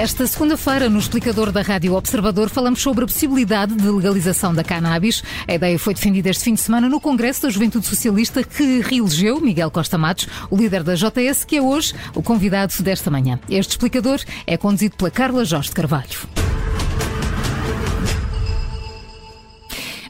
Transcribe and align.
Esta 0.00 0.26
segunda-feira, 0.26 0.88
no 0.88 0.98
explicador 0.98 1.52
da 1.52 1.60
Rádio 1.60 1.92
Observador, 1.92 2.48
falamos 2.48 2.80
sobre 2.80 3.04
a 3.04 3.06
possibilidade 3.06 3.74
de 3.74 3.86
legalização 3.86 4.54
da 4.54 4.64
cannabis. 4.64 5.22
A 5.46 5.52
ideia 5.52 5.78
foi 5.78 5.92
defendida 5.92 6.30
este 6.30 6.44
fim 6.44 6.54
de 6.54 6.60
semana 6.62 6.88
no 6.88 6.98
Congresso 6.98 7.42
da 7.42 7.50
Juventude 7.50 7.86
Socialista, 7.86 8.42
que 8.42 8.80
reelegeu 8.80 9.42
Miguel 9.42 9.70
Costa 9.70 9.98
Matos, 9.98 10.26
o 10.48 10.56
líder 10.56 10.82
da 10.82 10.94
JS, 10.94 11.44
que 11.44 11.58
é 11.58 11.60
hoje 11.60 11.92
o 12.14 12.22
convidado 12.22 12.72
desta 12.82 13.10
manhã. 13.10 13.38
Este 13.50 13.72
explicador 13.72 14.22
é 14.46 14.56
conduzido 14.56 14.96
pela 14.96 15.10
Carla 15.10 15.44
Jorge 15.44 15.70
Carvalho. 15.70 16.18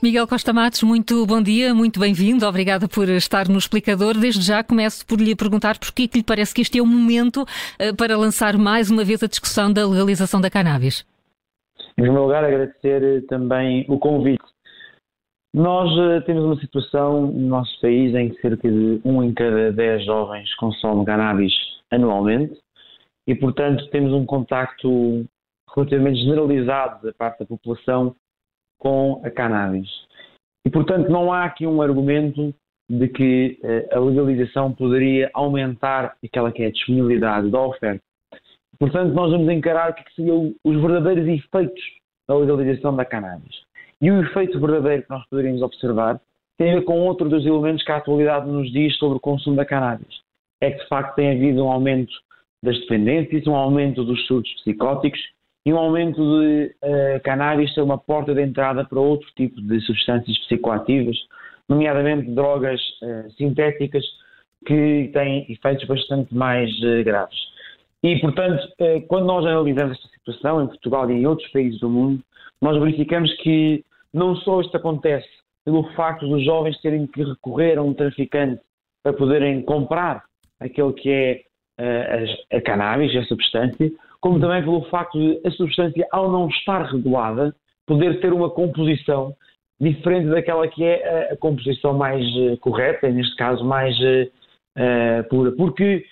Miguel 0.03 0.27
Costa 0.27 0.51
Matos, 0.51 0.83
muito 0.83 1.27
bom 1.27 1.43
dia, 1.43 1.75
muito 1.75 2.01
bem-vindo, 2.01 2.47
obrigada 2.47 2.89
por 2.89 3.07
estar 3.11 3.47
no 3.49 3.59
explicador. 3.59 4.17
Desde 4.17 4.41
já 4.41 4.65
começo 4.65 5.07
por 5.07 5.21
lhe 5.21 5.37
perguntar 5.37 5.79
porquê 5.79 6.09
que 6.09 6.19
lhe 6.19 6.25
parece 6.25 6.55
que 6.55 6.63
este 6.63 6.79
é 6.79 6.83
o 6.83 6.87
momento 6.87 7.43
uh, 7.43 7.95
para 7.99 8.17
lançar 8.17 8.57
mais 8.57 8.91
uma 8.91 9.05
vez 9.05 9.23
a 9.23 9.27
discussão 9.27 9.71
da 9.71 9.87
legalização 9.87 10.41
da 10.41 10.49
cannabis. 10.49 11.05
Em 11.99 12.03
primeiro 12.03 12.23
lugar, 12.23 12.43
agradecer 12.43 13.03
eh, 13.03 13.21
também 13.29 13.85
o 13.91 13.99
convite. 13.99 14.43
Nós 15.53 15.91
uh, 15.93 16.25
temos 16.25 16.45
uma 16.45 16.59
situação 16.59 17.27
no 17.27 17.49
nosso 17.49 17.79
país 17.83 18.15
em 18.15 18.31
que 18.31 18.41
cerca 18.41 18.71
de 18.71 19.03
um 19.05 19.23
em 19.23 19.35
cada 19.35 19.71
dez 19.71 20.03
jovens 20.07 20.55
consome 20.55 21.05
cannabis 21.05 21.53
anualmente 21.91 22.59
e, 23.27 23.35
portanto, 23.35 23.87
temos 23.91 24.15
um 24.15 24.25
contacto 24.25 25.27
relativamente 25.75 26.21
generalizado 26.21 27.07
da 27.07 27.13
parte 27.13 27.41
da 27.41 27.45
população 27.45 28.17
com 28.81 29.21
a 29.23 29.31
cannabis. 29.31 29.89
E, 30.67 30.71
portanto, 30.71 31.09
não 31.09 31.33
há 31.33 31.45
aqui 31.45 31.67
um 31.67 31.81
argumento 31.81 32.53
de 32.89 33.07
que 33.07 33.59
eh, 33.63 33.89
a 33.93 34.01
legalização 34.01 34.73
poderia 34.73 35.31
aumentar 35.33 36.17
aquela 36.25 36.51
que 36.51 36.65
é 36.65 36.67
a 36.67 36.73
disponibilidade 36.73 37.49
da 37.49 37.61
oferta. 37.61 38.03
Portanto, 38.79 39.15
nós 39.15 39.31
vamos 39.31 39.49
encarar 39.49 39.91
o 39.91 39.95
que 39.95 40.15
seriam 40.15 40.55
os 40.65 40.81
verdadeiros 40.81 41.29
efeitos 41.29 41.83
da 42.27 42.37
legalização 42.37 42.97
da 42.97 43.05
cannabis. 43.05 43.63
E 44.01 44.11
o 44.11 44.23
efeito 44.23 44.59
verdadeiro 44.59 45.03
que 45.05 45.11
nós 45.11 45.25
poderíamos 45.29 45.63
observar 45.63 46.21
tem 46.59 46.73
a 46.73 46.75
ver 46.77 46.85
com 46.85 46.99
outro 47.01 47.29
dos 47.29 47.47
elementos 47.47 47.85
que 47.85 47.93
a 47.93 47.99
atualidade 47.99 48.49
nos 48.49 48.73
diz 48.73 48.97
sobre 48.97 49.19
o 49.19 49.21
consumo 49.21 49.57
da 49.57 49.65
cannabis. 49.65 50.21
É 50.61 50.71
que, 50.71 50.83
de 50.83 50.89
facto, 50.89 51.15
tem 51.15 51.31
havido 51.31 51.65
um 51.65 51.71
aumento 51.71 52.13
das 52.63 52.79
dependências, 52.81 53.47
um 53.47 53.55
aumento 53.55 54.05
dos 54.05 54.27
surtos 54.27 54.53
psicóticos 54.63 55.21
e 55.65 55.73
um 55.73 55.79
aumento 55.79 56.17
de 56.17 56.75
uh, 56.83 57.21
cannabis 57.23 57.73
ser 57.75 57.83
uma 57.83 57.99
porta 57.99 58.35
de 58.35 58.43
entrada 58.43 58.85
para 58.85 58.99
outro 58.99 59.29
tipo 59.37 59.61
de 59.61 59.81
substâncias 59.83 60.39
psicoativas, 60.39 61.17
nomeadamente 61.69 62.31
drogas 62.31 62.81
uh, 63.03 63.31
sintéticas 63.33 64.05
que 64.67 65.11
têm 65.13 65.51
efeitos 65.51 65.87
bastante 65.87 66.35
mais 66.35 66.71
uh, 66.83 67.05
graves. 67.05 67.39
E, 68.03 68.19
portanto, 68.19 68.67
quando 69.09 69.27
nós 69.27 69.45
analisamos 69.45 69.99
esta 69.99 70.09
situação 70.09 70.63
em 70.63 70.67
Portugal 70.69 71.11
e 71.11 71.15
em 71.15 71.27
outros 71.27 71.47
países 71.51 71.79
do 71.81 71.91
mundo, 71.91 72.23
nós 72.63 72.81
verificamos 72.81 73.31
que 73.43 73.85
não 74.13 74.35
só 74.37 74.63
isto 74.63 74.75
acontece 74.75 75.29
pelo 75.67 75.85
facto 75.93 76.27
dos 76.27 76.43
jovens 76.43 76.81
terem 76.81 77.07
que 77.07 77.23
recorrer 77.23 77.77
a 77.77 77.83
um 77.83 77.93
traficante 77.93 78.63
para 79.03 79.13
poderem 79.13 79.61
comprar 79.63 80.25
aquele 80.59 80.95
que 80.95 81.11
é 81.11 81.43
a, 81.79 82.57
a 82.57 82.61
cannabis, 82.63 83.15
a 83.15 83.25
substância, 83.25 83.93
como 84.21 84.39
também 84.39 84.63
pelo 84.63 84.83
facto 84.91 85.19
de 85.19 85.41
a 85.47 85.51
substância, 85.51 86.07
ao 86.13 86.31
não 86.31 86.49
estar 86.49 86.85
regulada, 86.85 87.55
poder 87.87 88.21
ter 88.21 88.33
uma 88.33 88.51
composição 88.51 89.35
diferente 89.81 90.29
daquela 90.29 90.69
que 90.69 90.85
é 90.85 91.33
a, 91.33 91.37
composição 91.37 91.95
mais 91.95 92.23
uh, 92.37 92.57
correta, 92.59 93.09
neste 93.09 93.35
caso 93.37 93.65
mais 93.65 93.97
uh, 93.99 95.29
pura. 95.31 95.53
Porque 95.53 96.05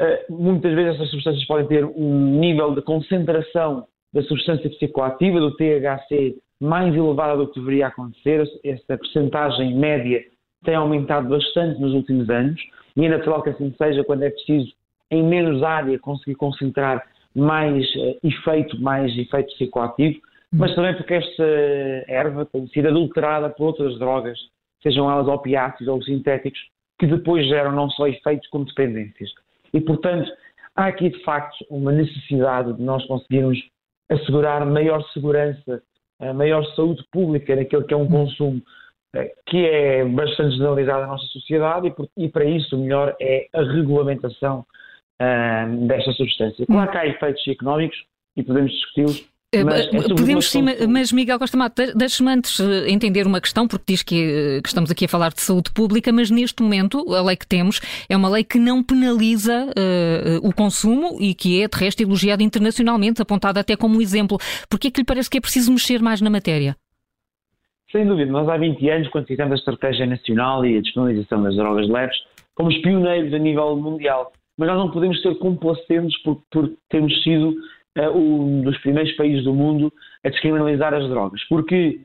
uh, 0.00 0.32
muitas 0.32 0.74
vezes 0.74 0.94
essas 0.94 1.10
substâncias 1.10 1.46
podem 1.46 1.66
ter 1.66 1.84
um 1.84 2.38
nível 2.40 2.74
de 2.74 2.80
concentração 2.82 3.86
da 4.12 4.22
substância 4.22 4.70
psicoativa, 4.70 5.38
do 5.38 5.54
THC, 5.54 6.36
mais 6.60 6.94
elevada 6.94 7.36
do 7.36 7.48
que 7.48 7.60
deveria 7.60 7.88
acontecer. 7.88 8.48
Essa 8.64 8.96
percentagem 8.96 9.76
média 9.76 10.24
tem 10.64 10.74
aumentado 10.74 11.28
bastante 11.28 11.78
nos 11.80 11.92
últimos 11.92 12.28
anos 12.30 12.60
e 12.96 13.04
é 13.04 13.08
natural 13.08 13.42
que 13.42 13.50
assim 13.50 13.72
seja 13.76 14.02
quando 14.02 14.22
é 14.22 14.30
preciso, 14.30 14.72
em 15.10 15.22
menos 15.22 15.62
área, 15.62 15.98
conseguir 15.98 16.34
concentrar 16.34 17.04
mais 17.34 17.84
uh, 17.96 18.18
efeito, 18.22 18.80
mais 18.80 19.16
efeito 19.16 19.52
psicoativo, 19.54 20.18
mas 20.52 20.74
também 20.74 20.96
porque 20.96 21.14
esta 21.14 21.44
erva 22.06 22.46
tem 22.46 22.66
sido 22.68 22.88
adulterada 22.88 23.50
por 23.50 23.66
outras 23.66 23.98
drogas, 23.98 24.38
sejam 24.82 25.10
elas 25.10 25.28
opiáceos 25.28 25.88
ou 25.88 26.02
sintéticos, 26.02 26.58
que 26.98 27.06
depois 27.06 27.46
geram 27.46 27.72
não 27.72 27.90
só 27.90 28.06
efeitos 28.06 28.48
como 28.48 28.64
dependências. 28.64 29.30
E, 29.72 29.80
portanto, 29.80 30.30
há 30.74 30.86
aqui 30.86 31.10
de 31.10 31.22
facto 31.22 31.64
uma 31.70 31.92
necessidade 31.92 32.72
de 32.72 32.82
nós 32.82 33.04
conseguirmos 33.06 33.58
assegurar 34.08 34.64
maior 34.64 35.02
segurança, 35.12 35.82
maior 36.34 36.64
saúde 36.74 37.04
pública 37.12 37.54
naquele 37.54 37.84
que 37.84 37.94
é 37.94 37.96
um 37.96 38.08
consumo 38.08 38.62
eh, 39.14 39.32
que 39.46 39.66
é 39.66 40.04
bastante 40.04 40.56
generalizado 40.56 41.02
na 41.02 41.06
nossa 41.08 41.26
sociedade 41.26 41.88
e, 41.88 42.24
e 42.24 42.28
para 42.28 42.44
isso 42.44 42.76
o 42.76 42.80
melhor 42.80 43.16
é 43.20 43.46
a 43.54 43.62
regulamentação 43.62 44.66
uh, 45.20 45.86
desta 45.86 46.12
substância. 46.12 46.66
Claro 46.66 46.90
que 46.90 46.98
há 46.98 47.06
efeitos 47.06 47.46
económicos 47.48 47.98
e 48.36 48.42
podemos 48.42 48.72
discuti-los. 48.72 49.28
Eh, 49.50 49.64
mas, 49.64 49.86
é 49.86 50.08
Podemos 50.14 50.50
sim, 50.50 50.62
mas 50.90 51.10
Miguel 51.10 51.38
Costa 51.38 51.56
Mato, 51.56 51.82
deixe-me 51.96 52.30
antes 52.30 52.60
eh, 52.60 52.90
entender 52.90 53.26
uma 53.26 53.40
questão, 53.40 53.66
porque 53.66 53.84
diz 53.88 54.02
que, 54.02 54.60
que, 54.62 54.68
estamos 54.68 54.90
aqui 54.90 55.06
a 55.06 55.08
falar 55.08 55.30
de 55.30 55.40
saúde 55.40 55.72
pública, 55.72 56.12
mas 56.12 56.30
neste 56.30 56.62
momento 56.62 57.14
a 57.14 57.22
lei 57.22 57.34
que 57.34 57.46
temos 57.46 57.80
é 58.10 58.16
uma 58.16 58.28
lei 58.28 58.44
que 58.44 58.58
não 58.58 58.82
penaliza 58.82 59.64
uh, 59.68 60.46
o 60.46 60.54
consumo 60.54 61.16
e 61.18 61.34
que 61.34 61.62
é 61.62 61.66
de 61.68 61.78
resto 61.78 62.02
elogiada 62.02 62.42
internacionalmente, 62.42 63.22
apontada 63.22 63.60
até 63.60 63.74
como 63.74 64.02
exemplo. 64.02 64.36
Por 64.68 64.78
que 64.78 64.88
é 64.88 64.90
que 64.90 65.00
lhe 65.00 65.06
parece 65.06 65.30
que 65.30 65.38
é 65.38 65.40
preciso 65.40 65.72
mexer 65.72 66.02
mais 66.02 66.20
na 66.20 66.28
matéria? 66.28 66.76
Sem 67.90 68.06
dúvida, 68.06 68.30
nós 68.30 68.46
há 68.50 68.58
20 68.58 68.86
anos, 68.90 69.08
quando 69.08 69.26
fizemos 69.28 69.52
a 69.52 69.56
estratégia 69.56 70.04
nacional 70.04 70.66
e 70.66 70.76
a 70.76 70.82
disponibilização 70.82 71.42
das 71.42 71.56
drogas 71.56 71.88
leves, 71.88 72.18
fomos 72.54 72.76
pioneiros 72.82 73.32
a 73.32 73.38
nível 73.38 73.74
mundial 73.76 74.30
mas 74.58 74.68
nós 74.68 74.76
não 74.76 74.90
podemos 74.90 75.22
ser 75.22 75.38
complacentes 75.38 76.20
por, 76.22 76.42
por 76.50 76.68
termos 76.90 77.22
sido 77.22 77.54
uh, 77.96 78.10
um 78.14 78.62
dos 78.62 78.76
primeiros 78.78 79.12
países 79.12 79.44
do 79.44 79.54
mundo 79.54 79.92
a 80.24 80.28
descriminalizar 80.28 80.92
as 80.92 81.08
drogas. 81.08 81.42
Porque, 81.48 82.00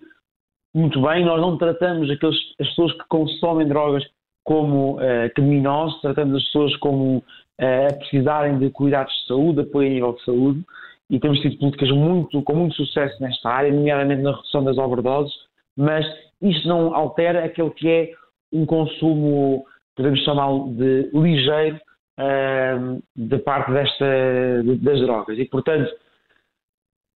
muito 0.74 1.02
bem, 1.02 1.26
nós 1.26 1.42
não 1.42 1.58
tratamos 1.58 2.10
aqueles, 2.12 2.38
as 2.62 2.68
pessoas 2.70 2.94
que 2.94 3.08
consomem 3.10 3.68
drogas 3.68 4.04
como 4.46 4.98
uh, 4.98 5.34
criminosos, 5.36 6.00
tratamos 6.02 6.38
as 6.38 6.44
pessoas 6.44 6.76
como 6.78 7.18
uh, 7.18 7.88
a 7.90 7.94
precisarem 7.98 8.60
de 8.60 8.70
cuidados 8.70 9.14
de 9.22 9.28
saúde, 9.28 9.62
apoio 9.62 9.88
a 9.88 9.94
nível 9.94 10.14
de 10.14 10.24
saúde, 10.24 10.64
e 11.10 11.20
temos 11.20 11.40
tido 11.40 11.58
políticas 11.58 11.92
muito, 11.92 12.42
com 12.44 12.56
muito 12.56 12.76
sucesso 12.76 13.22
nesta 13.22 13.50
área, 13.50 13.72
nomeadamente 13.72 14.22
na 14.22 14.32
redução 14.32 14.64
das 14.64 14.78
overdoses, 14.78 15.34
mas 15.76 16.06
isto 16.42 16.68
não 16.68 16.94
altera 16.94 17.46
aquele 17.46 17.72
que 17.72 17.90
é 17.90 18.12
um 18.52 18.66
consumo, 18.66 19.66
podemos 19.96 20.20
chamá-lo 20.24 20.74
de 20.76 21.10
ligeiro, 21.14 21.80
uh, 22.20 23.04
da 23.16 23.40
parte 23.40 23.72
desta, 23.72 24.64
das 24.82 25.00
drogas. 25.02 25.38
E, 25.38 25.46
portanto, 25.46 25.92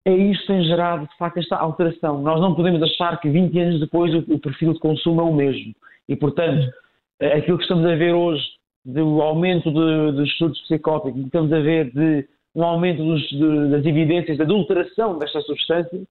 é 0.06 0.14
isso 0.14 0.42
que 0.42 0.48
tem 0.48 0.64
gerado, 0.64 1.08
de 1.08 1.18
facto, 1.18 1.38
esta 1.38 1.56
alteração. 1.56 2.22
Nós 2.22 2.40
não 2.40 2.54
podemos 2.54 2.82
achar 2.84 3.20
que 3.20 3.30
20 3.30 3.60
anos 3.60 3.80
depois 3.80 4.14
o, 4.14 4.20
o 4.34 4.40
perfil 4.40 4.74
de 4.74 4.80
consumo 4.80 5.22
é 5.22 5.24
o 5.24 5.34
mesmo. 5.34 5.74
E, 6.08 6.16
portanto, 6.16 6.72
aquilo 7.20 7.58
que 7.58 7.64
estamos 7.64 7.86
a 7.86 7.96
ver 7.96 8.14
hoje 8.14 8.44
do 8.86 9.22
aumento 9.22 9.72
de, 9.72 10.12
dos 10.12 10.30
estudos 10.30 10.62
psicóticos, 10.62 11.20
que 11.20 11.26
estamos 11.26 11.52
a 11.52 11.60
ver 11.60 11.92
de 11.92 12.28
um 12.54 12.64
aumento 12.64 13.04
dos, 13.04 13.28
de, 13.30 13.70
das 13.70 13.86
evidências 13.86 14.38
da 14.38 14.44
adulteração 14.44 15.18
desta 15.18 15.42
substância, 15.42 16.02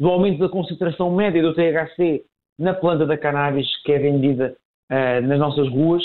do 0.00 0.08
aumento 0.08 0.38
da 0.38 0.48
concentração 0.48 1.14
média 1.14 1.42
do 1.42 1.54
THC 1.54 2.24
na 2.58 2.72
planta 2.72 3.06
da 3.06 3.18
cannabis 3.18 3.66
que 3.82 3.92
é 3.92 3.98
vendida 3.98 4.56
uh, 4.90 5.26
nas 5.26 5.38
nossas 5.38 5.68
ruas, 5.68 6.02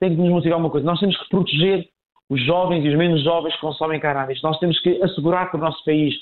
tem 0.00 0.10
que 0.10 0.16
nos 0.16 0.30
motivar 0.30 0.58
uma 0.58 0.70
coisa. 0.70 0.86
Nós 0.86 1.00
temos 1.00 1.16
que 1.16 1.28
proteger 1.28 1.88
os 2.28 2.44
jovens 2.44 2.84
e 2.84 2.88
os 2.88 2.96
menos 2.96 3.22
jovens 3.22 3.54
que 3.54 3.60
consomem 3.60 4.00
cannabis. 4.00 4.42
Nós 4.42 4.58
temos 4.58 4.78
que 4.80 5.02
assegurar 5.02 5.50
que 5.50 5.56
o 5.56 5.60
nosso 5.60 5.82
país 5.84 6.14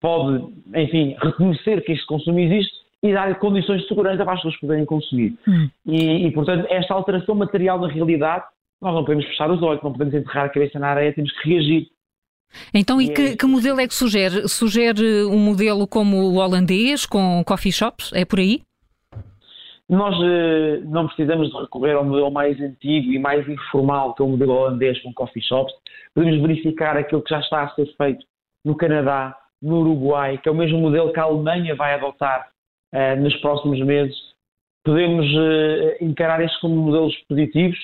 pode, 0.00 0.44
enfim, 0.74 1.16
reconhecer 1.20 1.82
que 1.82 1.92
este 1.92 2.06
consumo 2.06 2.38
existe 2.38 2.74
e 3.02 3.12
dar 3.12 3.38
condições 3.38 3.82
de 3.82 3.88
segurança 3.88 4.24
para 4.24 4.34
as 4.34 4.40
pessoas 4.40 4.60
poderem 4.60 4.84
consumir. 4.84 5.36
Hum. 5.46 5.68
E, 5.86 6.26
e, 6.26 6.30
portanto, 6.32 6.66
esta 6.70 6.94
alteração 6.94 7.34
material 7.34 7.78
da 7.78 7.88
realidade, 7.88 8.44
nós 8.80 8.94
não 8.94 9.04
podemos 9.04 9.26
fechar 9.26 9.50
os 9.50 9.62
olhos, 9.62 9.82
não 9.82 9.92
podemos 9.92 10.14
enterrar 10.14 10.46
a 10.46 10.48
cabeça 10.48 10.78
na 10.78 10.88
areia, 10.88 11.12
temos 11.12 11.32
que 11.32 11.48
reagir. 11.48 11.88
Então, 12.72 13.00
e, 13.00 13.08
que, 13.08 13.22
é 13.22 13.36
que, 13.36 13.46
modelo 13.46 13.80
é 13.80 13.86
que 13.86 13.94
sugere? 13.94 14.48
Sugere 14.48 15.24
um 15.24 15.38
modelo 15.38 15.86
como 15.86 16.16
o 16.16 16.36
holandês, 16.36 17.04
com 17.04 17.42
coffee 17.44 17.72
shops? 17.72 18.12
É 18.14 18.24
por 18.24 18.38
aí? 18.38 18.62
Nós 19.88 20.16
eh, 20.22 20.80
não 20.84 21.06
precisamos 21.06 21.50
de 21.50 21.58
recorrer 21.58 21.92
ao 21.92 22.04
modelo 22.04 22.30
mais 22.30 22.58
antigo 22.60 23.12
e 23.12 23.18
mais 23.18 23.46
informal, 23.46 24.14
que 24.14 24.22
é 24.22 24.24
o 24.24 24.28
modelo 24.28 24.52
holandês 24.52 25.00
com 25.02 25.12
coffee 25.12 25.42
shops. 25.42 25.74
Podemos 26.14 26.40
verificar 26.40 26.96
aquilo 26.96 27.22
que 27.22 27.30
já 27.30 27.40
está 27.40 27.62
a 27.62 27.74
ser 27.74 27.86
feito 27.96 28.24
no 28.64 28.74
Canadá, 28.76 29.36
no 29.60 29.80
Uruguai, 29.80 30.38
que 30.38 30.48
é 30.48 30.52
o 30.52 30.54
mesmo 30.54 30.78
modelo 30.78 31.12
que 31.12 31.20
a 31.20 31.24
Alemanha 31.24 31.74
vai 31.74 31.94
adotar 31.94 32.48
uh, 32.94 33.20
nos 33.20 33.34
próximos 33.36 33.78
meses. 33.80 34.16
Podemos 34.84 35.26
uh, 35.26 36.04
encarar 36.04 36.42
estes 36.42 36.60
como 36.60 36.76
modelos 36.76 37.14
positivos, 37.28 37.78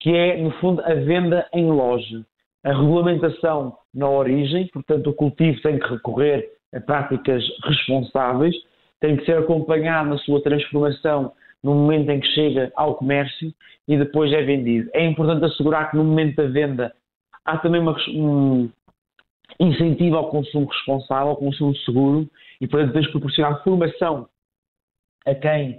que 0.00 0.10
é, 0.10 0.36
no 0.38 0.50
fundo, 0.52 0.82
a 0.84 0.94
venda 0.94 1.46
em 1.52 1.70
loja. 1.70 2.24
a 2.64 2.72
regulamentação 2.72 3.76
na 3.94 4.08
origem, 4.08 4.66
portanto, 4.68 5.10
o 5.10 5.14
cultivo 5.14 5.60
tem 5.60 5.78
que 5.78 5.86
recorrer 5.86 6.50
a 6.74 6.80
práticas 6.80 7.44
responsáveis, 7.64 8.54
tem 9.04 9.18
que 9.18 9.26
ser 9.26 9.36
acompanhado 9.36 10.08
na 10.08 10.16
sua 10.16 10.42
transformação 10.42 11.30
no 11.62 11.74
momento 11.74 12.08
em 12.08 12.20
que 12.20 12.26
chega 12.28 12.72
ao 12.74 12.94
comércio 12.94 13.52
e 13.86 13.98
depois 13.98 14.32
é 14.32 14.42
vendido. 14.42 14.88
É 14.94 15.04
importante 15.04 15.44
assegurar 15.44 15.90
que 15.90 15.96
no 15.98 16.04
momento 16.04 16.36
da 16.36 16.46
venda 16.46 16.94
há 17.44 17.58
também 17.58 17.82
uma, 17.82 17.94
um 18.08 18.70
incentivo 19.60 20.16
ao 20.16 20.30
consumo 20.30 20.64
responsável, 20.64 21.28
ao 21.28 21.36
consumo 21.36 21.76
seguro 21.84 22.26
e, 22.58 22.66
temos 22.66 23.04
que 23.04 23.12
proporcionar 23.12 23.62
formação 23.62 24.26
a 25.26 25.34
quem 25.34 25.78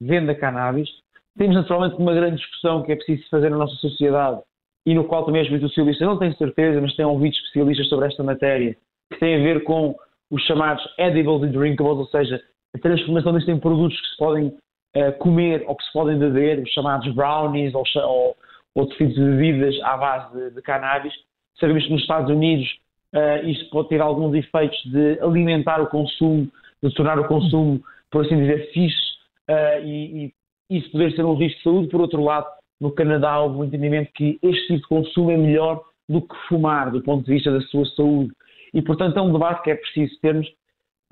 vende 0.00 0.30
a 0.30 0.34
cannabis. 0.34 0.88
Temos 1.36 1.54
naturalmente 1.54 1.96
uma 1.96 2.14
grande 2.14 2.36
discussão 2.36 2.82
que 2.84 2.92
é 2.92 2.96
preciso 2.96 3.28
fazer 3.28 3.50
na 3.50 3.58
nossa 3.58 3.74
sociedade 3.76 4.40
e 4.86 4.94
no 4.94 5.04
qual 5.04 5.26
também 5.26 5.42
as 5.42 5.52
especialistas, 5.52 6.08
não 6.08 6.18
tenho 6.18 6.34
certeza, 6.38 6.80
mas 6.80 6.96
tenho 6.96 7.10
ouvido 7.10 7.34
especialistas 7.34 7.86
sobre 7.90 8.06
esta 8.06 8.22
matéria, 8.22 8.74
que 9.12 9.20
tem 9.20 9.34
a 9.34 9.42
ver 9.42 9.62
com 9.62 9.94
os 10.30 10.42
chamados 10.44 10.82
edibles 10.96 11.42
e 11.42 11.52
drinkables, 11.52 11.98
ou 11.98 12.06
seja, 12.06 12.42
a 12.74 12.78
transformação 12.78 13.36
disto 13.36 13.50
em 13.50 13.60
produtos 13.60 14.00
que 14.00 14.08
se 14.08 14.16
podem 14.16 14.46
uh, 14.46 15.12
comer 15.18 15.64
ou 15.66 15.76
que 15.76 15.84
se 15.84 15.92
podem 15.92 16.18
beber, 16.18 16.60
os 16.60 16.70
chamados 16.70 17.12
brownies 17.14 17.74
ou, 17.74 17.84
ou 17.96 18.36
outros 18.74 18.96
tipos 18.96 19.14
de 19.14 19.20
bebidas 19.20 19.78
à 19.82 19.96
base 19.96 20.34
de, 20.34 20.50
de 20.54 20.62
cannabis. 20.62 21.12
Sabemos 21.58 21.84
que 21.84 21.92
nos 21.92 22.00
Estados 22.02 22.30
Unidos 22.30 22.66
uh, 23.14 23.46
isto 23.46 23.68
pode 23.70 23.88
ter 23.88 24.00
alguns 24.00 24.34
efeitos 24.34 24.78
de 24.90 25.18
alimentar 25.20 25.80
o 25.80 25.86
consumo, 25.86 26.50
de 26.82 26.94
tornar 26.94 27.18
o 27.18 27.28
consumo, 27.28 27.82
por 28.10 28.24
assim 28.24 28.36
dizer, 28.36 28.70
fixe 28.72 29.12
uh, 29.50 29.84
e, 29.84 30.32
e 30.70 30.78
isso 30.78 30.90
poder 30.90 31.14
ser 31.14 31.24
um 31.24 31.34
risco 31.34 31.58
de 31.58 31.64
saúde. 31.64 31.88
Por 31.88 32.00
outro 32.00 32.22
lado, 32.22 32.46
no 32.80 32.90
Canadá 32.90 33.38
houve 33.40 33.58
um 33.58 33.64
entendimento 33.64 34.10
que 34.14 34.38
este 34.42 34.66
tipo 34.66 34.80
de 34.80 34.88
consumo 34.88 35.30
é 35.30 35.36
melhor 35.36 35.82
do 36.08 36.22
que 36.22 36.34
fumar, 36.48 36.90
do 36.90 37.02
ponto 37.02 37.24
de 37.24 37.32
vista 37.32 37.52
da 37.52 37.60
sua 37.62 37.84
saúde. 37.86 38.32
E, 38.74 38.80
portanto, 38.82 39.18
é 39.18 39.22
um 39.22 39.32
debate 39.32 39.62
que 39.62 39.70
é 39.70 39.74
preciso 39.74 40.18
termos, 40.20 40.48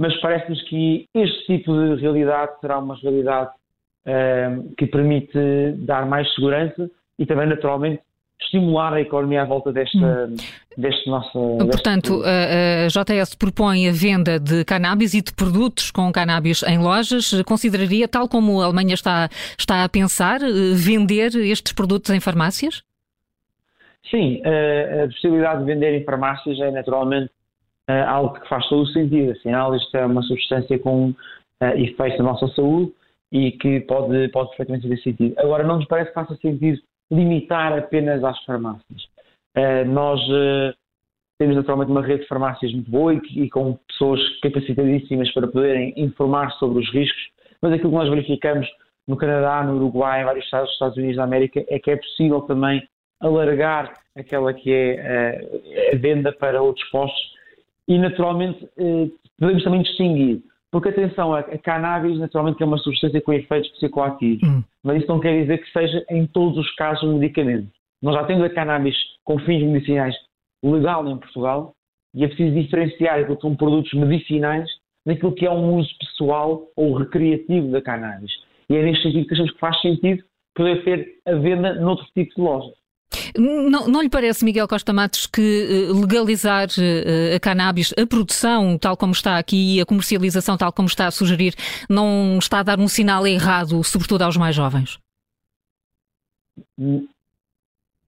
mas 0.01 0.19
parece-nos 0.23 0.63
que 0.63 1.07
este 1.15 1.47
tipo 1.47 1.75
de 1.75 2.01
realidade 2.01 2.59
será 2.59 2.79
uma 2.79 2.97
realidade 2.97 3.51
uh, 4.07 4.75
que 4.79 4.87
permite 4.87 5.39
dar 5.77 6.07
mais 6.07 6.27
segurança 6.35 6.91
e 7.19 7.27
também, 7.27 7.47
naturalmente, 7.47 8.01
estimular 8.41 8.95
a 8.95 9.01
economia 9.03 9.43
à 9.43 9.45
volta 9.45 9.71
desta, 9.71 9.99
hum. 9.99 10.37
deste 10.75 11.07
nosso. 11.07 11.59
Portanto, 11.59 12.23
a, 12.25 12.87
a 12.87 12.89
JS 12.89 13.35
propõe 13.35 13.91
a 13.91 13.93
venda 13.93 14.41
de 14.41 14.65
cannabis 14.65 15.13
e 15.13 15.21
de 15.21 15.35
produtos 15.35 15.91
com 15.91 16.11
cannabis 16.11 16.63
em 16.63 16.79
lojas. 16.79 17.43
Consideraria, 17.43 18.09
tal 18.09 18.27
como 18.27 18.63
a 18.63 18.65
Alemanha 18.65 18.95
está, 18.95 19.29
está 19.59 19.85
a 19.85 19.89
pensar, 19.91 20.41
eh, 20.41 20.73
vender 20.75 21.37
estes 21.37 21.75
produtos 21.75 22.11
em 22.11 22.21
farmácias? 22.21 22.83
Sim, 24.11 24.41
a, 24.47 25.05
a 25.05 25.07
possibilidade 25.09 25.61
de 25.61 25.67
vender 25.67 26.01
em 26.01 26.05
farmácias 26.05 26.59
é 26.59 26.71
naturalmente 26.71 27.31
eh, 27.91 28.05
algo 28.05 28.35
que 28.35 28.49
faz 28.49 28.69
todo 28.69 28.83
o 28.83 28.87
sentido. 28.87 29.33
Afinal, 29.33 29.75
isto 29.75 29.97
é 29.97 30.07
uma 30.07 30.23
substância 30.23 30.79
com 30.79 31.11
uh, 31.11 31.15
efeitos 31.77 32.19
na 32.19 32.27
nossa 32.27 32.47
saúde 32.55 32.93
e 33.33 33.53
que 33.53 33.81
pode, 33.81 34.29
pode 34.29 34.49
perfeitamente 34.51 34.89
fazer 34.89 35.03
sentido. 35.03 35.35
Agora, 35.39 35.65
não 35.65 35.77
nos 35.77 35.87
parece 35.87 36.11
que 36.11 36.15
faça 36.15 36.37
sentido 36.37 36.81
limitar 37.11 37.77
apenas 37.77 38.23
às 38.23 38.39
farmácias. 38.45 39.03
Uh, 39.57 39.85
nós 39.89 40.21
uh, 40.29 40.73
temos 41.39 41.57
naturalmente 41.57 41.91
uma 41.91 42.03
rede 42.03 42.23
de 42.23 42.29
farmácias 42.29 42.73
muito 42.73 42.91
boa 42.91 43.15
e, 43.15 43.21
e, 43.35 43.51
com 43.51 43.77
pessoas 43.89 44.21
capacitadíssimas 44.41 45.33
para 45.33 45.49
poderem 45.49 45.93
informar 45.97 46.53
sobre 46.53 46.85
os 46.85 46.93
riscos, 46.93 47.29
mas 47.61 47.73
aquilo 47.73 47.91
que 47.91 47.97
nós 47.97 48.09
verificamos 48.09 48.69
no 49.09 49.17
Canadá, 49.17 49.65
no 49.65 49.75
Uruguai, 49.77 50.23
em 50.23 50.25
vários 50.25 50.45
estados 50.45 50.69
dos 50.69 50.75
Estados 50.75 50.97
Unidos 50.97 51.17
da 51.17 51.25
América, 51.25 51.65
é 51.69 51.79
que 51.81 51.91
é 51.91 51.97
possível 51.97 52.43
também 52.43 52.87
alargar 53.21 53.93
aquela 54.17 54.55
que 54.55 54.73
é 54.73 55.43
uh, 55.43 55.97
a 55.97 55.99
venda 55.99 56.33
para 56.33 56.63
outros 56.63 56.89
postos 56.91 57.40
e 57.91 57.99
naturalmente 57.99 58.67
podemos 59.39 59.63
também 59.63 59.83
distinguir 59.83 60.43
porque, 60.71 60.91
atenção, 60.91 61.35
a, 61.35 61.41
a 61.41 61.59
cannabis 61.59 62.19
naturalmente 62.19 62.63
é 62.63 62.67
uma 62.67 62.79
substância 62.79 63.21
com 63.21 63.33
efeitos 63.33 63.71
psicoativos, 63.73 64.49
hum. 64.49 64.63
mas 64.85 64.99
isso 64.99 65.09
não 65.09 65.19
quer 65.19 65.41
dizer 65.41 65.59
que 65.59 65.71
seja 65.73 66.05
em 66.09 66.27
todos 66.27 66.59
os 66.59 66.75
casos 66.77 67.03
um 67.03 67.19
medicamento. 67.19 67.69
Nós 68.01 68.15
já 68.15 68.25
temos 68.25 68.45
a 68.45 68.51
cannabis 68.51 68.97
com 69.25 69.39
fins 69.41 69.63
medicinais 69.63 70.15
legal 70.63 71.07
em 71.09 71.19
Portugal 71.19 71.75
e 72.15 72.25
é 72.25 72.29
preciso 72.29 72.55
diferenciar 72.55 73.19
aquilo 73.19 73.37
que 73.37 73.43
são 73.43 73.57
produtos 73.57 73.93
medicinais 73.95 74.71
daquilo 75.05 75.35
que 75.35 75.45
é 75.45 75.51
um 75.51 75.77
uso 75.77 75.91
pessoal 75.99 76.69
ou 76.77 76.95
recreativo 76.95 77.71
da 77.71 77.83
cannabis. 77.83 78.33
E 78.69 78.77
é 78.77 78.83
neste 78.83 79.03
sentido 79.03 79.27
que 79.27 79.35
achamos 79.35 79.53
que 79.53 79.59
faz 79.59 79.81
sentido 79.81 80.23
poder 80.55 80.85
ter 80.85 81.09
a 81.27 81.35
venda 81.35 81.75
noutro 81.75 82.07
tipo 82.15 82.35
de 82.35 82.41
lojas. 82.41 82.80
Não, 83.37 83.89
não 83.89 84.03
lhe 84.03 84.09
parece, 84.09 84.45
Miguel 84.45 84.69
Costa 84.69 84.93
Matos, 84.93 85.27
que 85.27 85.41
eh, 85.41 85.93
legalizar 85.93 86.69
eh, 86.79 87.35
a 87.35 87.41
cannabis, 87.41 87.93
a 88.01 88.07
produção 88.07 88.79
tal 88.79 88.97
como 88.97 89.13
está 89.13 89.39
aqui 89.39 89.77
e 89.77 89.81
a 89.81 89.87
comercialização 89.87 90.57
tal 90.57 90.73
como 90.73 90.87
está 90.87 91.07
a 91.07 91.11
sugerir, 91.11 91.55
não 91.89 92.39
está 92.39 92.61
a 92.61 92.63
dar 92.63 92.79
um 92.79 92.89
sinal 92.89 93.27
errado, 93.27 93.83
sobretudo 93.83 94.23
aos 94.23 94.37
mais 94.37 94.55
jovens? 94.55 94.99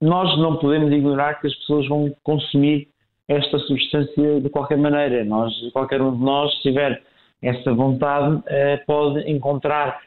Nós 0.01 0.39
não 0.39 0.57
podemos 0.57 0.93
ignorar 0.93 1.41
que 1.41 1.47
as 1.47 1.55
pessoas 1.57 1.89
vão 1.89 2.15
consumir 2.23 2.89
esta 3.29 3.59
substância 3.61 4.41
de 4.41 4.49
qualquer 4.51 4.79
maneira. 4.79 5.25
Nós, 5.25 5.53
qualquer 5.73 6.01
um 6.01 6.17
de 6.17 6.23
nós, 6.23 6.53
se 6.57 6.63
tiver 6.63 7.03
essa 7.41 7.73
vontade, 7.73 8.43
eh, 8.47 8.77
pode 8.87 9.29
encontrar 9.31 10.01